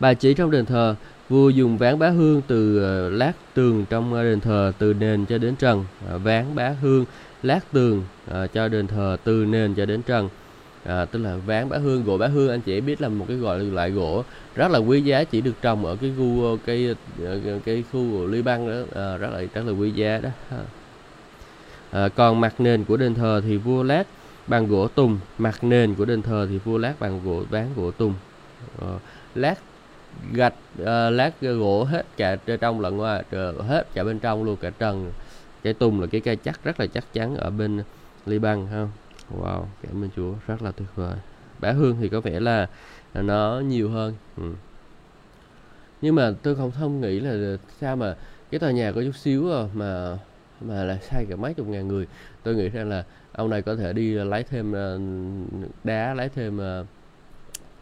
Bài 0.00 0.14
chỉ 0.14 0.34
trong 0.34 0.50
đền 0.50 0.66
thờ, 0.66 0.94
vua 1.28 1.48
dùng 1.48 1.78
ván 1.78 1.98
bá 1.98 2.08
hương 2.08 2.42
từ 2.46 2.78
ờ, 2.82 3.10
lát 3.10 3.32
tường 3.54 3.84
trong 3.90 4.14
ờ, 4.14 4.22
đền 4.22 4.40
thờ 4.40 4.72
từ 4.78 4.94
nền 4.94 5.26
cho 5.26 5.38
đến 5.38 5.56
trần, 5.56 5.84
ờ, 6.08 6.18
ván 6.18 6.54
bá 6.54 6.68
hương 6.68 7.04
lát 7.42 7.60
tường 7.72 8.04
cho 8.52 8.68
đền 8.68 8.86
thờ 8.86 9.16
từ 9.24 9.44
nền 9.44 9.74
cho 9.74 9.86
đến 9.86 10.02
trần. 10.02 10.28
À, 10.88 11.04
tức 11.04 11.18
là 11.18 11.36
ván 11.46 11.68
bá 11.68 11.78
hương 11.78 12.04
gỗ 12.04 12.18
bá 12.18 12.26
hương 12.26 12.50
anh 12.50 12.60
chị 12.60 12.80
biết 12.80 13.00
là 13.00 13.08
một 13.08 13.24
cái 13.28 13.36
gọi 13.36 13.58
là 13.58 13.64
loại 13.74 13.90
gỗ 13.90 14.22
rất 14.54 14.70
là 14.70 14.78
quý 14.78 15.00
giá 15.00 15.24
chỉ 15.24 15.40
được 15.40 15.54
trồng 15.62 15.86
ở 15.86 15.96
cái 16.00 16.12
khu 16.18 16.58
cây 16.66 16.94
cái 17.64 17.84
khu 17.92 18.00
của 18.12 18.26
Liban 18.26 18.68
đó 18.68 19.02
à, 19.02 19.16
rất 19.16 19.30
là 19.32 19.42
rất 19.54 19.62
là 19.66 19.72
quý 19.72 19.90
giá 19.90 20.18
đó 20.18 20.28
à, 21.92 22.08
còn 22.08 22.40
mặt 22.40 22.54
nền 22.60 22.84
của 22.84 22.96
đền 22.96 23.14
thờ 23.14 23.40
thì 23.44 23.56
vua 23.56 23.82
lát 23.82 24.04
bằng 24.46 24.68
gỗ 24.68 24.88
tùng. 24.88 25.18
Mặt 25.38 25.64
nền 25.64 25.94
của 25.94 26.04
đền 26.04 26.22
thờ 26.22 26.46
thì 26.50 26.58
vua 26.58 26.78
lát 26.78 26.92
bằng 27.00 27.20
gỗ 27.24 27.42
ván 27.50 27.66
gỗ 27.76 27.90
tùng. 27.90 28.14
À, 28.80 28.88
lát 29.34 29.58
gạch 30.32 30.54
à, 30.84 31.10
lát 31.10 31.40
gỗ 31.40 31.84
hết 31.84 32.06
cả 32.16 32.36
trong 32.60 32.80
lẫn 32.80 32.96
ngoài 32.96 33.24
hết 33.68 33.86
cả 33.94 34.04
bên 34.04 34.18
trong 34.18 34.44
luôn 34.44 34.56
cả 34.56 34.70
trần 34.78 35.12
cái 35.62 35.72
tung 35.72 36.00
là 36.00 36.06
cái 36.06 36.20
cây 36.20 36.36
chắc 36.36 36.64
rất 36.64 36.80
là 36.80 36.86
chắc 36.86 37.04
chắn 37.12 37.36
ở 37.36 37.50
bên 37.50 37.82
Liban 38.26 38.66
ha 38.66 38.86
wow 39.30 39.64
cảm 39.82 40.04
ơn 40.04 40.10
Chúa 40.16 40.32
rất 40.46 40.62
là 40.62 40.70
tuyệt 40.70 40.88
vời. 40.94 41.16
Bả 41.60 41.72
hương 41.72 41.96
thì 42.00 42.08
có 42.08 42.20
vẻ 42.20 42.40
là, 42.40 42.66
nó 43.14 43.60
nhiều 43.60 43.90
hơn. 43.90 44.14
Ừ. 44.36 44.52
nhưng 46.02 46.14
mà 46.14 46.32
tôi 46.42 46.54
không 46.54 46.70
không 46.70 47.00
nghĩ 47.00 47.20
là 47.20 47.56
sao 47.80 47.96
mà 47.96 48.16
cái 48.50 48.60
tòa 48.60 48.70
nhà 48.70 48.92
có 48.92 49.02
chút 49.02 49.16
xíu 49.16 49.50
ờ, 49.50 49.68
mà 49.74 50.18
mà 50.60 50.84
là 50.84 50.98
sai 50.98 51.26
cả 51.28 51.36
mấy 51.36 51.54
chục 51.54 51.66
ngàn 51.66 51.88
người. 51.88 52.06
Tôi 52.42 52.54
nghĩ 52.54 52.68
rằng 52.68 52.88
là 52.88 53.04
ông 53.32 53.50
này 53.50 53.62
có 53.62 53.76
thể 53.76 53.92
đi 53.92 54.14
lấy 54.14 54.42
thêm 54.42 54.72
ờ, 54.72 55.00
đá 55.84 56.14
lấy 56.14 56.28
thêm 56.28 56.60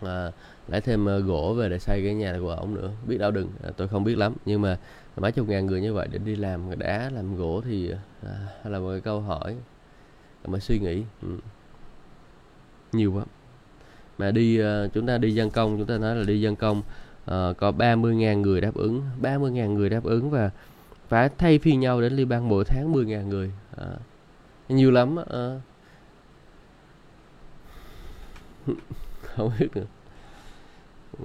à, 0.07 0.31
lấy 0.69 0.81
thêm 0.81 1.07
uh, 1.07 1.25
gỗ 1.25 1.55
về 1.55 1.69
để 1.69 1.79
xây 1.79 2.03
cái 2.05 2.15
nhà 2.15 2.37
của 2.41 2.51
ổng 2.51 2.75
nữa. 2.75 2.91
Biết 3.07 3.19
đâu 3.19 3.31
đừng 3.31 3.49
à, 3.63 3.71
tôi 3.77 3.89
không 3.89 4.05
biết 4.05 4.19
lắm. 4.19 4.35
Nhưng 4.45 4.63
mà 4.63 4.79
mấy 5.17 5.33
chục 5.33 5.49
ngàn 5.49 5.67
người 5.67 5.81
như 5.81 5.93
vậy 5.93 6.09
để 6.11 6.19
đi 6.19 6.37
làm 6.37 6.79
đá 6.79 7.11
làm 7.15 7.37
gỗ 7.37 7.61
thì 7.65 7.93
à, 8.27 8.47
là 8.65 8.79
một 8.79 8.91
cái 8.91 9.01
câu 9.01 9.21
hỏi 9.21 9.57
mà 10.47 10.59
suy 10.59 10.79
nghĩ. 10.79 11.03
Ừ. 11.23 11.29
nhiều 12.93 13.13
quá. 13.13 13.25
Mà 14.19 14.31
đi 14.31 14.61
uh, 14.63 14.93
chúng 14.95 15.07
ta 15.07 15.19
đi 15.19 15.35
dân 15.35 15.51
công 15.51 15.79
chúng 15.79 15.87
ta 15.87 15.99
nói 15.99 16.17
là 16.17 16.25
đi 16.25 16.41
dân 16.41 16.57
công 16.57 16.79
uh, 16.79 17.57
có 17.57 17.73
30.000 17.79 18.41
người 18.41 18.61
đáp 18.61 18.75
ứng 18.75 19.03
30.000 19.23 19.73
người 19.73 19.91
đáp 19.91 20.05
ứng 20.05 20.31
và 20.31 20.51
phải 21.09 21.29
thay 21.39 21.59
phiên 21.59 21.81
nhau 21.81 22.01
đến 22.01 22.13
liên 22.13 22.29
bang 22.29 22.49
mỗi 22.49 22.65
tháng 22.65 22.93
10.000 22.93 23.27
người. 23.27 23.53
À, 23.77 23.87
nhiều 24.69 24.91
lắm 24.91 25.17
à. 25.17 25.61
không 29.23 29.51
biết 29.59 29.69
nữa. 29.75 29.87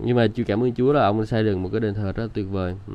Nhưng 0.04 0.18
mà 0.18 0.28
chưa 0.28 0.44
cảm 0.44 0.64
ơn 0.64 0.74
Chúa 0.74 0.94
là 0.94 1.06
ông 1.06 1.26
xây 1.26 1.46
dựng 1.46 1.64
một 1.64 1.70
cái 1.72 1.80
đền 1.80 1.94
thờ 1.94 2.12
rất 2.12 2.24
là 2.24 2.30
tuyệt 2.34 2.46
vời. 2.50 2.76
Ừ. 2.88 2.94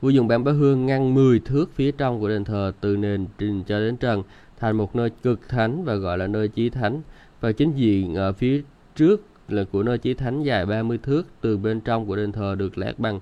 vua 0.00 0.08
dùng 0.08 0.28
bàn 0.28 0.44
bá 0.44 0.52
hương 0.52 0.86
ngăn 0.86 1.14
10 1.14 1.40
thước 1.40 1.70
phía 1.74 1.92
trong 1.92 2.20
của 2.20 2.28
đền 2.28 2.44
thờ 2.44 2.72
từ 2.80 2.96
nền 2.96 3.26
trình 3.38 3.64
cho 3.64 3.78
đến 3.78 3.96
trần 3.96 4.22
thành 4.64 4.76
một 4.76 4.96
nơi 4.96 5.10
cực 5.22 5.48
thánh 5.48 5.84
và 5.84 5.94
gọi 5.94 6.18
là 6.18 6.26
nơi 6.26 6.48
chí 6.48 6.70
thánh. 6.70 7.02
Và 7.40 7.52
chính 7.52 7.72
diện 7.72 8.14
ở 8.14 8.32
phía 8.32 8.62
trước 8.96 9.24
là 9.48 9.64
của 9.72 9.82
nơi 9.82 9.98
chí 9.98 10.14
thánh 10.14 10.42
dài 10.42 10.66
30 10.66 10.98
thước 11.02 11.26
từ 11.40 11.58
bên 11.58 11.80
trong 11.80 12.06
của 12.06 12.16
đền 12.16 12.32
thờ 12.32 12.54
được 12.58 12.78
lát 12.78 12.98
bằng 12.98 13.16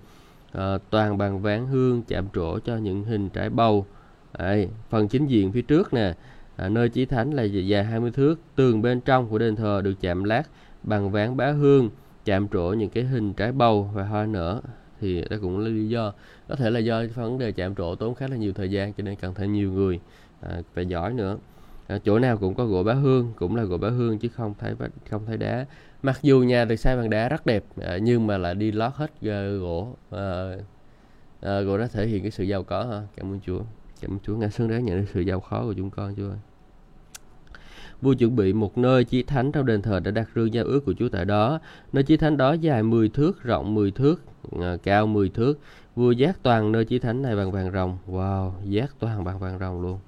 uh, 0.58 0.60
toàn 0.90 1.18
bằng 1.18 1.42
ván 1.42 1.66
hương 1.66 2.02
chạm 2.08 2.24
trổ 2.34 2.58
cho 2.58 2.76
những 2.76 3.04
hình 3.04 3.28
trái 3.28 3.50
bầu. 3.50 3.86
Đấy, 4.38 4.68
phần 4.90 5.08
chính 5.08 5.26
diện 5.26 5.52
phía 5.52 5.62
trước 5.62 5.94
nè 5.94 6.14
à, 6.56 6.68
nơi 6.68 6.88
chí 6.88 7.04
thánh 7.04 7.34
là 7.34 7.42
dài 7.42 7.84
20 7.84 8.10
thước 8.10 8.40
tường 8.56 8.82
bên 8.82 9.00
trong 9.00 9.28
của 9.28 9.38
đền 9.38 9.56
thờ 9.56 9.80
được 9.84 9.94
chạm 10.00 10.24
lát 10.24 10.42
bằng 10.82 11.10
ván 11.10 11.36
bá 11.36 11.50
hương 11.50 11.90
chạm 12.24 12.48
trổ 12.48 12.74
những 12.78 12.90
cái 12.90 13.04
hình 13.04 13.32
trái 13.34 13.52
bầu 13.52 13.90
và 13.94 14.04
hoa 14.04 14.26
nở. 14.26 14.60
Thì 15.00 15.24
đó 15.30 15.36
cũng 15.40 15.58
là 15.58 15.68
lý 15.68 15.88
do 15.88 16.12
có 16.48 16.56
thể 16.56 16.70
là 16.70 16.78
do 16.78 17.02
vấn 17.14 17.38
đề 17.38 17.52
chạm 17.52 17.74
trổ 17.74 17.94
tốn 17.94 18.14
khá 18.14 18.28
là 18.28 18.36
nhiều 18.36 18.52
thời 18.52 18.70
gian 18.70 18.92
cho 18.92 19.02
nên 19.02 19.16
cần 19.16 19.34
thêm 19.34 19.52
nhiều 19.52 19.72
người 19.72 20.00
à, 20.42 20.60
và 20.74 20.82
giỏi 20.82 21.12
nữa 21.12 21.38
à, 21.86 21.98
chỗ 22.04 22.18
nào 22.18 22.36
cũng 22.36 22.54
có 22.54 22.64
gỗ 22.64 22.82
bá 22.82 22.92
hương 22.94 23.32
cũng 23.36 23.56
là 23.56 23.62
gỗ 23.62 23.78
bá 23.78 23.88
hương 23.88 24.18
chứ 24.18 24.28
không 24.28 24.54
thấy 24.58 24.74
không 25.10 25.26
thấy 25.26 25.36
đá 25.36 25.66
mặc 26.02 26.18
dù 26.22 26.40
nhà 26.40 26.64
được 26.64 26.76
xây 26.76 26.96
bằng 26.96 27.10
đá 27.10 27.28
rất 27.28 27.46
đẹp 27.46 27.64
à, 27.82 27.98
nhưng 28.02 28.26
mà 28.26 28.38
lại 28.38 28.54
đi 28.54 28.72
lót 28.72 28.92
hết 28.94 29.10
gỗ 29.60 29.96
à, 30.10 30.52
à, 31.40 31.60
gỗ 31.60 31.78
đó 31.78 31.86
thể 31.92 32.06
hiện 32.06 32.22
cái 32.22 32.30
sự 32.30 32.44
giàu 32.44 32.62
có 32.62 32.84
ha 32.84 33.02
cảm 33.16 33.32
ơn 33.32 33.40
chúa 33.46 33.60
cảm 34.00 34.10
ơn 34.10 34.18
chúa 34.22 34.36
ngài 34.36 34.50
xứng 34.50 34.68
đáng 34.68 34.84
nhận 34.84 35.00
được 35.00 35.06
sự 35.14 35.20
giàu 35.20 35.40
khó 35.40 35.62
của 35.62 35.74
chúng 35.76 35.90
con 35.90 36.14
chúa 36.16 36.28
ơi 36.28 36.38
vua 38.02 38.14
chuẩn 38.14 38.36
bị 38.36 38.52
một 38.52 38.78
nơi 38.78 39.04
chí 39.04 39.22
thánh 39.22 39.52
trong 39.52 39.66
đền 39.66 39.82
thờ 39.82 40.00
đã 40.00 40.10
đặt 40.10 40.28
rương 40.34 40.54
giao 40.54 40.64
ước 40.64 40.80
của 40.84 40.94
Chúa 40.98 41.08
tại 41.08 41.24
đó. 41.24 41.60
Nơi 41.92 42.04
chí 42.04 42.16
thánh 42.16 42.36
đó 42.36 42.52
dài 42.52 42.82
10 42.82 43.08
thước, 43.08 43.42
rộng 43.42 43.74
10 43.74 43.90
thước, 43.90 44.22
à, 44.60 44.76
cao 44.82 45.06
10 45.06 45.28
thước. 45.28 45.58
Vua 45.96 46.10
giác 46.10 46.42
toàn 46.42 46.72
nơi 46.72 46.84
chí 46.84 46.98
thánh 46.98 47.22
này 47.22 47.36
bằng 47.36 47.52
vàng 47.52 47.72
rồng. 47.72 47.98
Wow, 48.08 48.52
giác 48.64 48.94
toàn 48.98 49.24
bằng 49.24 49.38
vàng 49.38 49.58
rồng 49.58 49.80
luôn. 49.80 49.98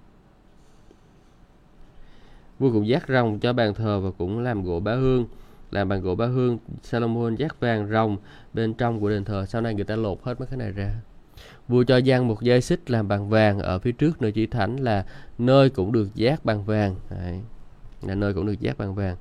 Vua 2.59 2.73
cũng 2.73 2.89
dát 2.89 3.03
rồng 3.09 3.39
cho 3.39 3.53
bàn 3.53 3.75
thờ 3.75 4.01
và 4.01 4.11
cũng 4.19 4.39
làm 4.39 4.65
gỗ 4.65 4.81
bá 4.81 4.95
hương. 4.95 5.27
Làm 5.71 5.89
bằng 5.89 6.01
gỗ 6.01 6.15
bá 6.15 6.27
hương 6.27 6.59
Salomon 6.83 7.35
dát 7.35 7.61
vàng 7.61 7.89
rồng 7.91 8.17
bên 8.53 8.75
trong 8.75 9.01
của 9.01 9.11
đền 9.11 9.25
thờ. 9.25 9.47
Sau 9.47 9.61
này 9.61 9.75
người 9.75 9.85
ta 9.85 9.97
lột 9.97 10.19
hết 10.23 10.41
mấy 10.41 10.47
cái 10.47 10.57
này 10.57 10.73
ra. 10.73 10.95
Vua 11.69 11.85
cho 11.85 11.97
gian 11.97 12.29
một 12.29 12.43
dây 12.43 12.61
xích 12.61 12.91
làm 12.91 13.09
bằng 13.09 13.29
vàng. 13.29 13.59
Ở 13.59 13.79
phía 13.79 13.93
trước 13.93 14.23
nơi 14.23 14.33
chỉ 14.33 14.47
thánh 14.47 14.77
là 14.77 15.07
nơi 15.39 15.71
cũng 15.71 15.93
được 15.93 16.15
giác 16.15 16.45
bằng 16.45 16.65
vàng. 16.65 16.97
Đấy. 17.11 17.41
là 18.03 18.15
nơi 18.15 18.35
cũng 18.35 18.47
được 18.47 18.61
giác 18.61 18.79
bằng 18.79 18.95
vàng. 18.95 19.17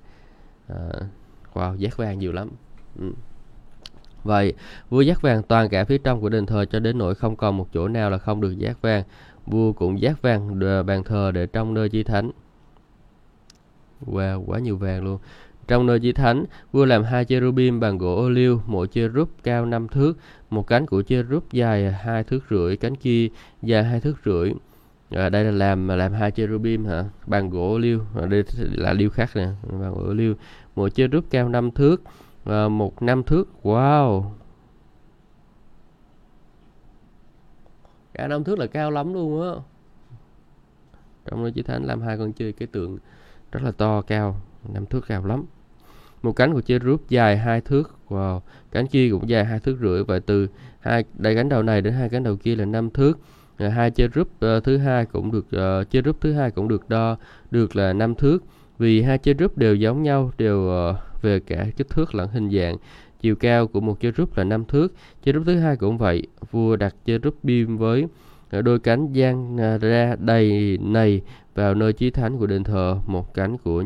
À, 0.67 0.89
wow 1.53 1.75
giác 1.75 1.97
vàng 1.97 2.19
nhiều 2.19 2.31
lắm. 2.31 2.49
Ừ. 2.99 3.13
vậy 4.23 4.53
vua 4.89 5.01
giác 5.01 5.21
vàng 5.21 5.43
toàn 5.43 5.69
cả 5.69 5.85
phía 5.85 5.97
trong 5.97 6.21
của 6.21 6.29
đền 6.29 6.45
thờ 6.45 6.65
cho 6.65 6.79
đến 6.79 6.97
nỗi 6.97 7.15
không 7.15 7.35
còn 7.35 7.57
một 7.57 7.67
chỗ 7.73 7.87
nào 7.87 8.09
là 8.09 8.17
không 8.17 8.41
được 8.41 8.57
giác 8.57 8.81
vàng. 8.81 9.03
Vua 9.45 9.73
cũng 9.73 10.01
giác 10.01 10.21
vàng 10.21 10.59
bàn 10.85 11.03
thờ 11.03 11.31
để 11.33 11.45
trong 11.45 11.73
nơi 11.73 11.89
chi 11.89 12.03
thánh 12.03 12.31
wow 14.05 14.43
quá 14.45 14.59
nhiều 14.59 14.77
vàng 14.77 15.03
luôn 15.03 15.19
trong 15.67 15.85
nơi 15.85 15.99
di 15.99 16.11
thánh, 16.11 16.45
vua 16.71 16.85
làm 16.85 17.03
hai 17.03 17.25
cherubim 17.25 17.79
bằng 17.79 17.97
gỗ 17.97 18.15
ô 18.15 18.29
liu, 18.29 18.61
mỗi 18.67 18.87
cherub 18.87 19.29
cao 19.43 19.65
5 19.65 19.87
thước, 19.87 20.17
một 20.49 20.67
cánh 20.67 20.85
của 20.85 21.03
cherub 21.03 21.43
dài 21.51 21.91
hai 21.91 22.23
thước 22.23 22.43
rưỡi, 22.49 22.77
cánh 22.77 22.95
kia 22.95 23.27
dài 23.61 23.83
hai 23.83 23.99
thước 23.99 24.15
rưỡi. 24.25 24.53
À, 25.09 25.29
đây 25.29 25.43
là 25.43 25.51
làm 25.51 25.87
làm 25.87 26.13
hai 26.13 26.31
cherubim 26.31 26.85
hả? 26.85 27.03
Bằng 27.27 27.49
gỗ 27.49 27.71
ô 27.71 27.77
liu, 27.77 28.01
à, 28.21 28.25
đây 28.25 28.43
là 28.71 28.93
liu 28.93 29.09
khác 29.09 29.29
nè, 29.35 29.47
bằng 29.71 29.93
gỗ 29.93 30.03
ô 30.03 30.13
liu. 30.13 30.35
Mỗi 30.75 30.89
cherub 30.89 31.25
cao 31.29 31.49
5 31.49 31.71
thước, 31.71 32.01
à, 32.45 32.67
một 32.67 33.01
năm 33.01 33.23
thước. 33.23 33.49
Wow. 33.63 34.23
Cả 38.13 38.27
năm 38.27 38.43
thước 38.43 38.59
là 38.59 38.67
cao 38.67 38.91
lắm 38.91 39.13
luôn 39.13 39.41
á. 39.41 39.55
Trong 41.25 41.43
nơi 41.43 41.51
chí 41.51 41.61
thánh 41.61 41.83
làm 41.83 42.01
hai 42.01 42.17
con 42.17 42.33
chơi 42.33 42.53
cái 42.53 42.67
tượng 42.67 42.97
rất 43.53 43.63
là 43.63 43.71
to 43.71 44.01
cao 44.01 44.41
năm 44.73 44.85
thước 44.85 45.05
cao 45.07 45.25
lắm. 45.25 45.45
Một 46.23 46.31
cánh 46.31 46.53
của 46.53 46.61
cherub 46.61 47.01
dài 47.09 47.37
hai 47.37 47.61
thước 47.61 47.95
wow. 48.09 48.39
cánh 48.71 48.87
kia 48.87 49.09
cũng 49.11 49.29
dài 49.29 49.45
hai 49.45 49.59
thước 49.59 49.77
rưỡi. 49.81 50.03
Và 50.03 50.19
từ 50.19 50.47
hai 50.79 51.03
đây 51.13 51.35
cánh 51.35 51.49
đầu 51.49 51.63
này 51.63 51.81
đến 51.81 51.93
hai 51.93 52.09
cánh 52.09 52.23
đầu 52.23 52.35
kia 52.35 52.55
là 52.55 52.65
năm 52.65 52.89
thước. 52.89 53.19
À, 53.57 53.69
hai 53.69 53.91
cherub 53.91 54.27
uh, 54.27 54.39
ờ, 54.39 54.59
thứ 54.59 54.77
hai 54.77 55.05
cũng 55.05 55.31
được 55.31 55.45
ờ, 55.51 55.79
uh, 55.81 55.89
cherub 55.89 56.15
thứ 56.21 56.33
hai 56.33 56.51
cũng 56.51 56.67
được 56.67 56.89
đo 56.89 57.17
được 57.51 57.75
là 57.75 57.93
năm 57.93 58.15
thước. 58.15 58.43
Vì 58.77 59.01
hai 59.01 59.17
cherub 59.17 59.57
đều 59.57 59.75
giống 59.75 60.03
nhau 60.03 60.31
đều 60.37 60.89
uh, 60.91 61.21
về 61.21 61.39
cả 61.39 61.65
kích 61.77 61.89
thước 61.89 62.15
lẫn 62.15 62.29
hình 62.29 62.49
dạng. 62.51 62.77
Chiều 63.21 63.35
cao 63.35 63.67
của 63.67 63.81
một 63.81 63.99
cherub 63.99 64.37
là 64.37 64.43
năm 64.43 64.65
thước. 64.65 64.93
Cherub 65.25 65.45
thứ 65.45 65.59
hai 65.59 65.75
cũng 65.75 65.97
vậy 65.97 66.27
vua 66.51 66.75
đặt 66.75 66.95
cherub 67.05 67.33
bim 67.43 67.77
với 67.77 68.05
đôi 68.61 68.79
cánh 68.79 69.13
dang 69.13 69.57
à, 69.61 69.77
ra 69.77 70.15
đầy 70.19 70.77
này 70.81 71.21
vào 71.55 71.75
nơi 71.75 71.93
chí 71.93 72.11
thánh 72.11 72.37
của 72.37 72.47
đền 72.47 72.63
thờ. 72.63 72.97
Một 73.05 73.33
cánh 73.33 73.57
của 73.57 73.83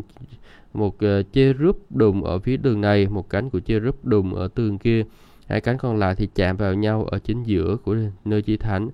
một 0.74 1.00
à, 1.00 1.20
uh, 1.20 1.34
cherub 1.34 1.76
đùng 1.90 2.24
ở 2.24 2.40
phía 2.40 2.58
đường 2.58 2.82
này 2.82 3.08
một 3.08 3.30
cánh 3.30 3.50
của 3.50 3.60
cherub 3.60 3.96
đùng 4.04 4.34
ở 4.34 4.48
tường 4.56 4.78
kia. 4.78 5.04
Hai 5.48 5.62
cánh 5.62 5.78
còn 5.78 5.98
lại 5.98 6.16
thì 6.16 6.28
chạm 6.36 6.58
vào 6.58 6.74
nhau 6.74 7.06
ở 7.06 7.20
chính 7.20 7.44
giữa 7.44 7.78
của 7.84 7.96
nơi 8.26 8.42
chí 8.42 8.58
thánh. 8.58 8.90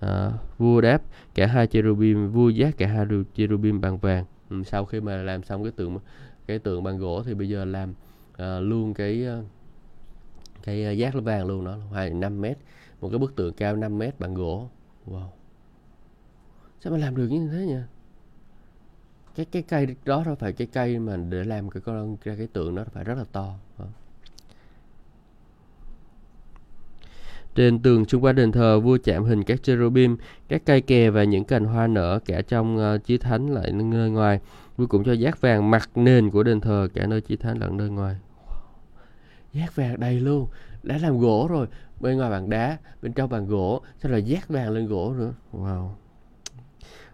À, 0.00 0.30
vua 0.58 0.80
đáp 0.80 1.02
cả 1.34 1.46
hai 1.46 1.66
cherubim 1.66 2.30
vua 2.30 2.48
giác 2.48 2.78
cả 2.78 2.86
hai 2.86 3.06
cherubim 3.34 3.80
bằng 3.80 3.98
vàng. 3.98 4.24
Ừ, 4.50 4.62
sau 4.66 4.84
khi 4.84 5.00
mà 5.00 5.16
làm 5.16 5.42
xong 5.42 5.62
cái 5.62 5.72
tượng 5.76 5.98
cái 6.46 6.58
tượng 6.58 6.82
bằng 6.82 6.98
gỗ 6.98 7.22
thì 7.22 7.34
bây 7.34 7.48
giờ 7.48 7.64
làm 7.64 7.94
à, 8.36 8.60
luôn 8.60 8.94
cái 8.94 9.26
à, 9.26 9.40
cái 10.62 10.98
giác 10.98 11.14
vàng 11.14 11.46
luôn 11.46 11.64
đó 11.64 11.76
hai 11.94 12.10
năm 12.10 12.40
mét. 12.40 12.58
Một 13.00 13.08
cái 13.08 13.18
bức 13.18 13.36
tượng 13.36 13.54
cao 13.54 13.76
5 13.76 13.98
mét 13.98 14.20
bằng 14.20 14.34
gỗ 14.34 14.68
wow 15.06 15.28
sao 16.80 16.92
mà 16.92 16.98
làm 16.98 17.16
được 17.16 17.28
như 17.28 17.48
thế 17.48 17.66
nhỉ 17.66 17.80
cái 19.34 19.46
cái 19.46 19.62
cây 19.62 19.86
đó 20.04 20.22
đâu 20.26 20.34
phải 20.34 20.52
cái 20.52 20.66
cây 20.72 20.98
mà 20.98 21.16
để 21.16 21.44
làm 21.44 21.70
cái 21.70 21.80
con 21.80 22.16
cái, 22.16 22.36
cái 22.36 22.46
tượng 22.46 22.74
đó 22.74 22.84
phải 22.92 23.04
rất 23.04 23.14
là 23.18 23.24
to 23.32 23.54
Trên 27.54 27.78
tường 27.78 28.04
xung 28.04 28.24
quanh 28.24 28.36
đền 28.36 28.52
thờ, 28.52 28.80
vua 28.80 28.98
chạm 29.04 29.24
hình 29.24 29.44
các 29.44 29.62
cherubim, 29.62 30.16
các 30.48 30.62
cây 30.66 30.80
kè 30.80 31.10
và 31.10 31.24
những 31.24 31.44
cành 31.44 31.64
hoa 31.64 31.86
nở 31.86 32.18
cả 32.26 32.42
trong 32.42 32.76
uh, 32.76 33.04
chí 33.04 33.18
thánh 33.18 33.50
lại 33.50 33.72
nơi 33.72 34.10
ngoài. 34.10 34.40
Vua 34.76 34.86
cũng 34.86 35.04
cho 35.04 35.12
giác 35.12 35.40
vàng 35.40 35.70
mặt 35.70 35.90
nền 35.94 36.30
của 36.30 36.42
đền 36.42 36.60
thờ 36.60 36.88
cả 36.94 37.06
nơi 37.06 37.20
chí 37.20 37.36
thánh 37.36 37.58
lẫn 37.58 37.76
nơi 37.76 37.90
ngoài. 37.90 38.16
Giác 39.52 39.76
vàng 39.76 40.00
đầy 40.00 40.20
luôn, 40.20 40.48
đã 40.82 40.98
làm 40.98 41.18
gỗ 41.18 41.46
rồi, 41.50 41.66
bên 42.00 42.16
ngoài 42.16 42.30
bằng 42.30 42.50
đá, 42.50 42.78
bên 43.02 43.12
trong 43.12 43.30
bằng 43.30 43.46
gỗ, 43.46 43.80
sao 44.02 44.12
là 44.12 44.18
giác 44.18 44.48
vàng 44.48 44.70
lên 44.70 44.86
gỗ 44.86 45.14
nữa. 45.18 45.32
Wow. 45.52 45.88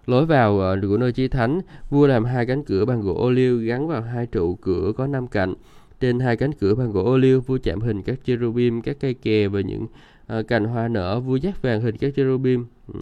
Lối 0.06 0.26
vào 0.26 0.54
uh, 0.54 0.88
của 0.88 0.96
nơi 0.96 1.12
chí 1.12 1.28
thánh, 1.28 1.60
vua 1.90 2.06
làm 2.06 2.24
hai 2.24 2.46
cánh 2.46 2.64
cửa 2.64 2.84
bằng 2.84 3.00
gỗ 3.00 3.14
ô 3.14 3.30
liu 3.30 3.58
gắn 3.58 3.88
vào 3.88 4.02
hai 4.02 4.26
trụ 4.26 4.54
cửa 4.54 4.92
có 4.96 5.06
năm 5.06 5.26
cạnh. 5.26 5.54
Trên 6.00 6.20
hai 6.20 6.36
cánh 6.36 6.52
cửa 6.52 6.74
bằng 6.74 6.92
gỗ 6.92 7.04
ô 7.04 7.16
liu, 7.16 7.40
vua 7.40 7.58
chạm 7.62 7.80
hình 7.80 8.02
các 8.02 8.18
cherubim, 8.24 8.82
các 8.82 8.96
cây 9.00 9.14
kè 9.14 9.48
và 9.48 9.60
những 9.60 9.86
uh, 10.38 10.48
cành 10.48 10.64
hoa 10.64 10.88
nở. 10.88 11.20
Vua 11.20 11.36
dắt 11.36 11.62
vàng 11.62 11.80
hình 11.80 11.96
các 11.96 12.12
cherubim 12.16 12.66
ừ. 12.94 13.00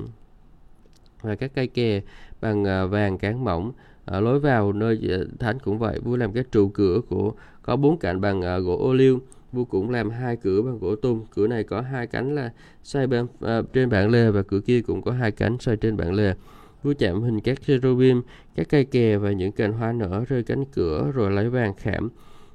và 1.23 1.35
các 1.35 1.51
cây 1.55 1.67
kè 1.67 2.01
bằng 2.41 2.63
uh, 2.63 2.91
vàng 2.91 3.19
cán 3.19 3.45
mỏng. 3.45 3.73
Uh, 4.17 4.23
lối 4.23 4.41
vào 4.41 4.73
nơi 4.73 5.01
thánh 5.39 5.59
cũng 5.59 5.79
vậy, 5.79 6.01
vua 6.01 6.17
làm 6.17 6.33
các 6.33 6.53
trụ 6.53 6.69
cửa 6.69 7.01
của 7.09 7.33
có 7.63 7.77
bốn 7.77 7.99
cạnh 7.99 8.21
bằng 8.21 8.41
uh, 8.41 8.65
gỗ 8.65 8.77
ô 8.77 8.93
liu 8.93 9.21
vua 9.53 9.65
cũng 9.65 9.91
làm 9.91 10.11
hai 10.11 10.37
cửa 10.37 10.63
bằng 10.63 10.79
gỗ 10.79 10.97
tung 10.97 11.27
cửa 11.35 11.47
này 11.47 11.65
có 11.65 11.81
hai 11.81 12.07
cánh 12.07 12.35
là 12.35 12.53
xoay 12.83 13.07
bên 13.07 13.27
à, 13.41 13.63
trên 13.73 13.91
bảng 13.91 14.11
lề 14.11 14.31
và 14.31 14.43
cửa 14.43 14.61
kia 14.61 14.81
cũng 14.83 15.03
có 15.03 15.13
hai 15.13 15.31
cánh 15.31 15.59
xoay 15.59 15.77
trên 15.77 15.97
bảng 15.97 16.15
lề 16.15 16.35
vua 16.83 16.95
chạm 16.99 17.23
hình 17.23 17.41
các 17.41 17.63
cherubim, 17.67 18.23
các 18.55 18.69
cây 18.69 18.85
kè 18.85 19.17
và 19.17 19.33
những 19.33 19.53
cành 19.53 19.73
hoa 19.73 19.93
nở 19.93 20.25
rơi 20.29 20.43
cánh 20.43 20.65
cửa 20.65 21.11
rồi 21.15 21.31
lấy 21.31 21.51
vàng 21.51 21.75
khảm 21.75 22.09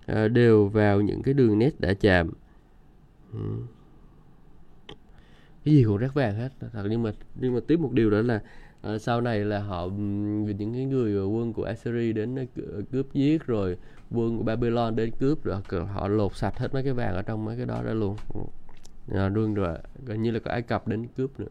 à, 0.05 0.27
đều 0.27 0.67
vào 0.67 1.01
những 1.01 1.21
cái 1.23 1.33
đường 1.33 1.59
nét 1.59 1.79
đã 1.79 1.93
chạm. 1.93 2.31
Ừ. 3.33 3.39
Cái 5.65 5.73
gì 5.73 5.83
cũng 5.83 5.97
rất 5.97 6.13
vàng 6.13 6.35
hết. 6.35 6.49
Thật 6.59 6.83
nhưng 6.89 7.03
mà 7.03 7.11
nhưng 7.35 7.53
mà 7.53 7.59
tiếp 7.67 7.79
một 7.79 7.91
điều 7.91 8.09
đó 8.09 8.21
là 8.21 8.41
à, 8.81 8.97
sau 8.97 9.21
này 9.21 9.39
là 9.39 9.59
họ 9.59 9.87
những 10.57 10.73
cái 10.73 10.85
người 10.85 11.15
à, 11.17 11.23
quân 11.23 11.53
của 11.53 11.63
Assyria 11.63 12.13
đến 12.13 12.35
à, 12.35 12.43
cướp 12.91 13.13
giết 13.13 13.45
rồi 13.45 13.77
quân 14.11 14.37
của 14.37 14.43
Babylon 14.43 14.95
đến 14.95 15.11
cướp 15.11 15.43
rồi 15.43 15.61
họ 15.93 16.07
lột 16.07 16.35
sạch 16.35 16.57
hết 16.57 16.73
mấy 16.73 16.83
cái 16.83 16.93
vàng 16.93 17.15
ở 17.15 17.21
trong 17.21 17.45
mấy 17.45 17.57
cái 17.57 17.65
đó 17.65 17.83
ra 17.83 17.93
luôn. 17.93 18.15
Ờ, 18.33 19.25
à, 19.25 19.29
luôn 19.29 19.53
rồi 19.53 19.77
gần 20.05 20.21
như 20.21 20.31
là 20.31 20.39
có 20.39 20.51
Ai 20.51 20.61
Cập 20.61 20.87
đến 20.87 21.07
cướp 21.17 21.39
nữa 21.39 21.47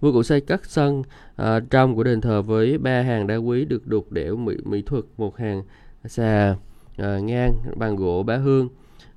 vua 0.00 0.12
cũng 0.12 0.24
xây 0.24 0.40
cắt 0.40 0.60
sân 0.64 1.02
à, 1.36 1.60
trong 1.70 1.96
của 1.96 2.04
đền 2.04 2.20
thờ 2.20 2.42
với 2.42 2.78
ba 2.78 3.02
hàng 3.02 3.26
đá 3.26 3.36
quý 3.36 3.64
được 3.64 3.86
đục 3.86 4.12
đẽo 4.12 4.36
mỹ, 4.36 4.56
mỹ 4.64 4.82
thuật 4.82 5.04
một 5.16 5.36
hàng 5.36 5.62
xà 6.04 6.56
à, 6.96 7.18
ngang 7.18 7.52
bằng 7.76 7.96
gỗ 7.96 8.22
bá 8.22 8.36
hương 8.36 8.68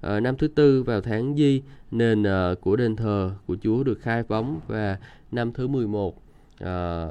à, 0.01 0.19
năm 0.19 0.37
thứ 0.37 0.47
tư 0.47 0.83
vào 0.83 1.01
tháng 1.01 1.35
Di 1.35 1.61
nền 1.91 2.23
à, 2.27 2.53
của 2.61 2.75
đền 2.75 2.95
thờ 2.95 3.31
của 3.47 3.55
Chúa 3.61 3.83
được 3.83 3.99
khai 4.01 4.23
phóng 4.23 4.59
và 4.67 4.97
năm 5.31 5.53
thứ 5.53 5.67
11 5.67 6.21
à, 6.59 7.07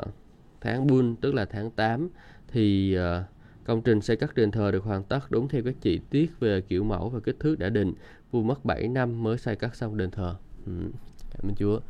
tháng 0.61 0.87
Bun 0.87 1.17
tức 1.21 1.35
là 1.35 1.45
tháng 1.45 1.71
8 1.71 2.09
thì 2.53 2.95
à, 2.95 3.25
công 3.71 3.83
trình 3.83 4.01
xây 4.01 4.17
cất 4.17 4.35
đền 4.35 4.51
thờ 4.51 4.71
được 4.71 4.85
hoàn 4.85 5.03
tất 5.03 5.31
đúng 5.31 5.49
theo 5.49 5.63
các 5.65 5.75
chi 5.81 6.01
tiết 6.11 6.41
về 6.41 6.61
kiểu 6.61 6.85
mẫu 6.85 7.09
và 7.09 7.21
kích 7.21 7.37
thước 7.41 7.59
đã 7.59 7.69
định. 7.69 7.93
Vua 8.31 8.43
mất 8.43 8.65
7 8.65 8.89
năm 8.89 9.23
mới 9.23 9.39
xây 9.39 9.57
cất 9.57 9.77
xong 9.77 9.97
đền 9.97 10.11
thờ. 10.11 10.37
Ừ, 10.67 10.73
cảm 11.31 11.51
ơn 11.51 11.55
Chúa. 11.55 11.81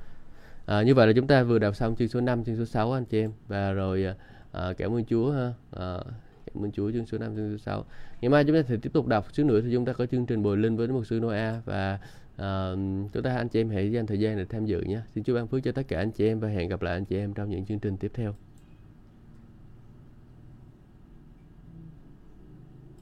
À, 0.66 0.82
như 0.82 0.94
vậy 0.94 1.06
là 1.06 1.12
chúng 1.12 1.26
ta 1.26 1.42
vừa 1.42 1.58
đọc 1.58 1.76
xong 1.76 1.96
chương 1.96 2.08
số 2.08 2.20
5 2.20 2.44
chương 2.44 2.56
số 2.56 2.64
6 2.64 2.92
anh 2.92 3.04
chị 3.04 3.20
em. 3.20 3.32
Và 3.48 3.72
rồi 3.72 4.04
à, 4.04 4.14
à, 4.52 4.72
cảm 4.78 4.94
ơn 4.94 5.04
Chúa 5.04 5.32
ha. 5.32 5.52
À, 5.70 5.98
cảm 6.46 6.64
ơn 6.64 6.72
Chúa 6.72 6.90
chương 6.92 7.06
số 7.06 7.18
5 7.18 7.36
chương 7.36 7.58
số 7.58 7.62
6 7.64 7.84
ngày 8.20 8.28
mai 8.28 8.44
chúng 8.44 8.56
ta 8.56 8.62
sẽ 8.68 8.76
tiếp 8.82 8.90
tục 8.92 9.06
đọc 9.06 9.26
xíu 9.34 9.46
nữa 9.46 9.60
thì 9.60 9.68
chúng 9.72 9.84
ta 9.84 9.92
có 9.92 10.06
chương 10.06 10.26
trình 10.26 10.42
bồi 10.42 10.56
linh 10.56 10.76
với 10.76 10.88
một 10.88 11.06
sư 11.06 11.20
Noah 11.20 11.64
và 11.64 11.98
à, 12.36 12.70
chúng 13.12 13.22
ta 13.22 13.36
anh 13.36 13.48
chị 13.48 13.60
em 13.60 13.70
hãy 13.70 13.92
dành 13.92 14.06
thời 14.06 14.20
gian 14.20 14.36
để 14.36 14.44
tham 14.44 14.66
dự 14.66 14.80
nhé. 14.80 15.00
Xin 15.14 15.24
Chúa 15.24 15.34
ban 15.34 15.46
phước 15.46 15.62
cho 15.62 15.72
tất 15.72 15.82
cả 15.88 15.98
anh 15.98 16.10
chị 16.10 16.26
em 16.26 16.40
và 16.40 16.48
hẹn 16.48 16.68
gặp 16.68 16.82
lại 16.82 16.94
anh 16.94 17.04
chị 17.04 17.16
em 17.16 17.34
trong 17.34 17.50
những 17.50 17.64
chương 17.64 17.78
trình 17.78 17.96
tiếp 17.96 18.10
theo. 18.14 18.34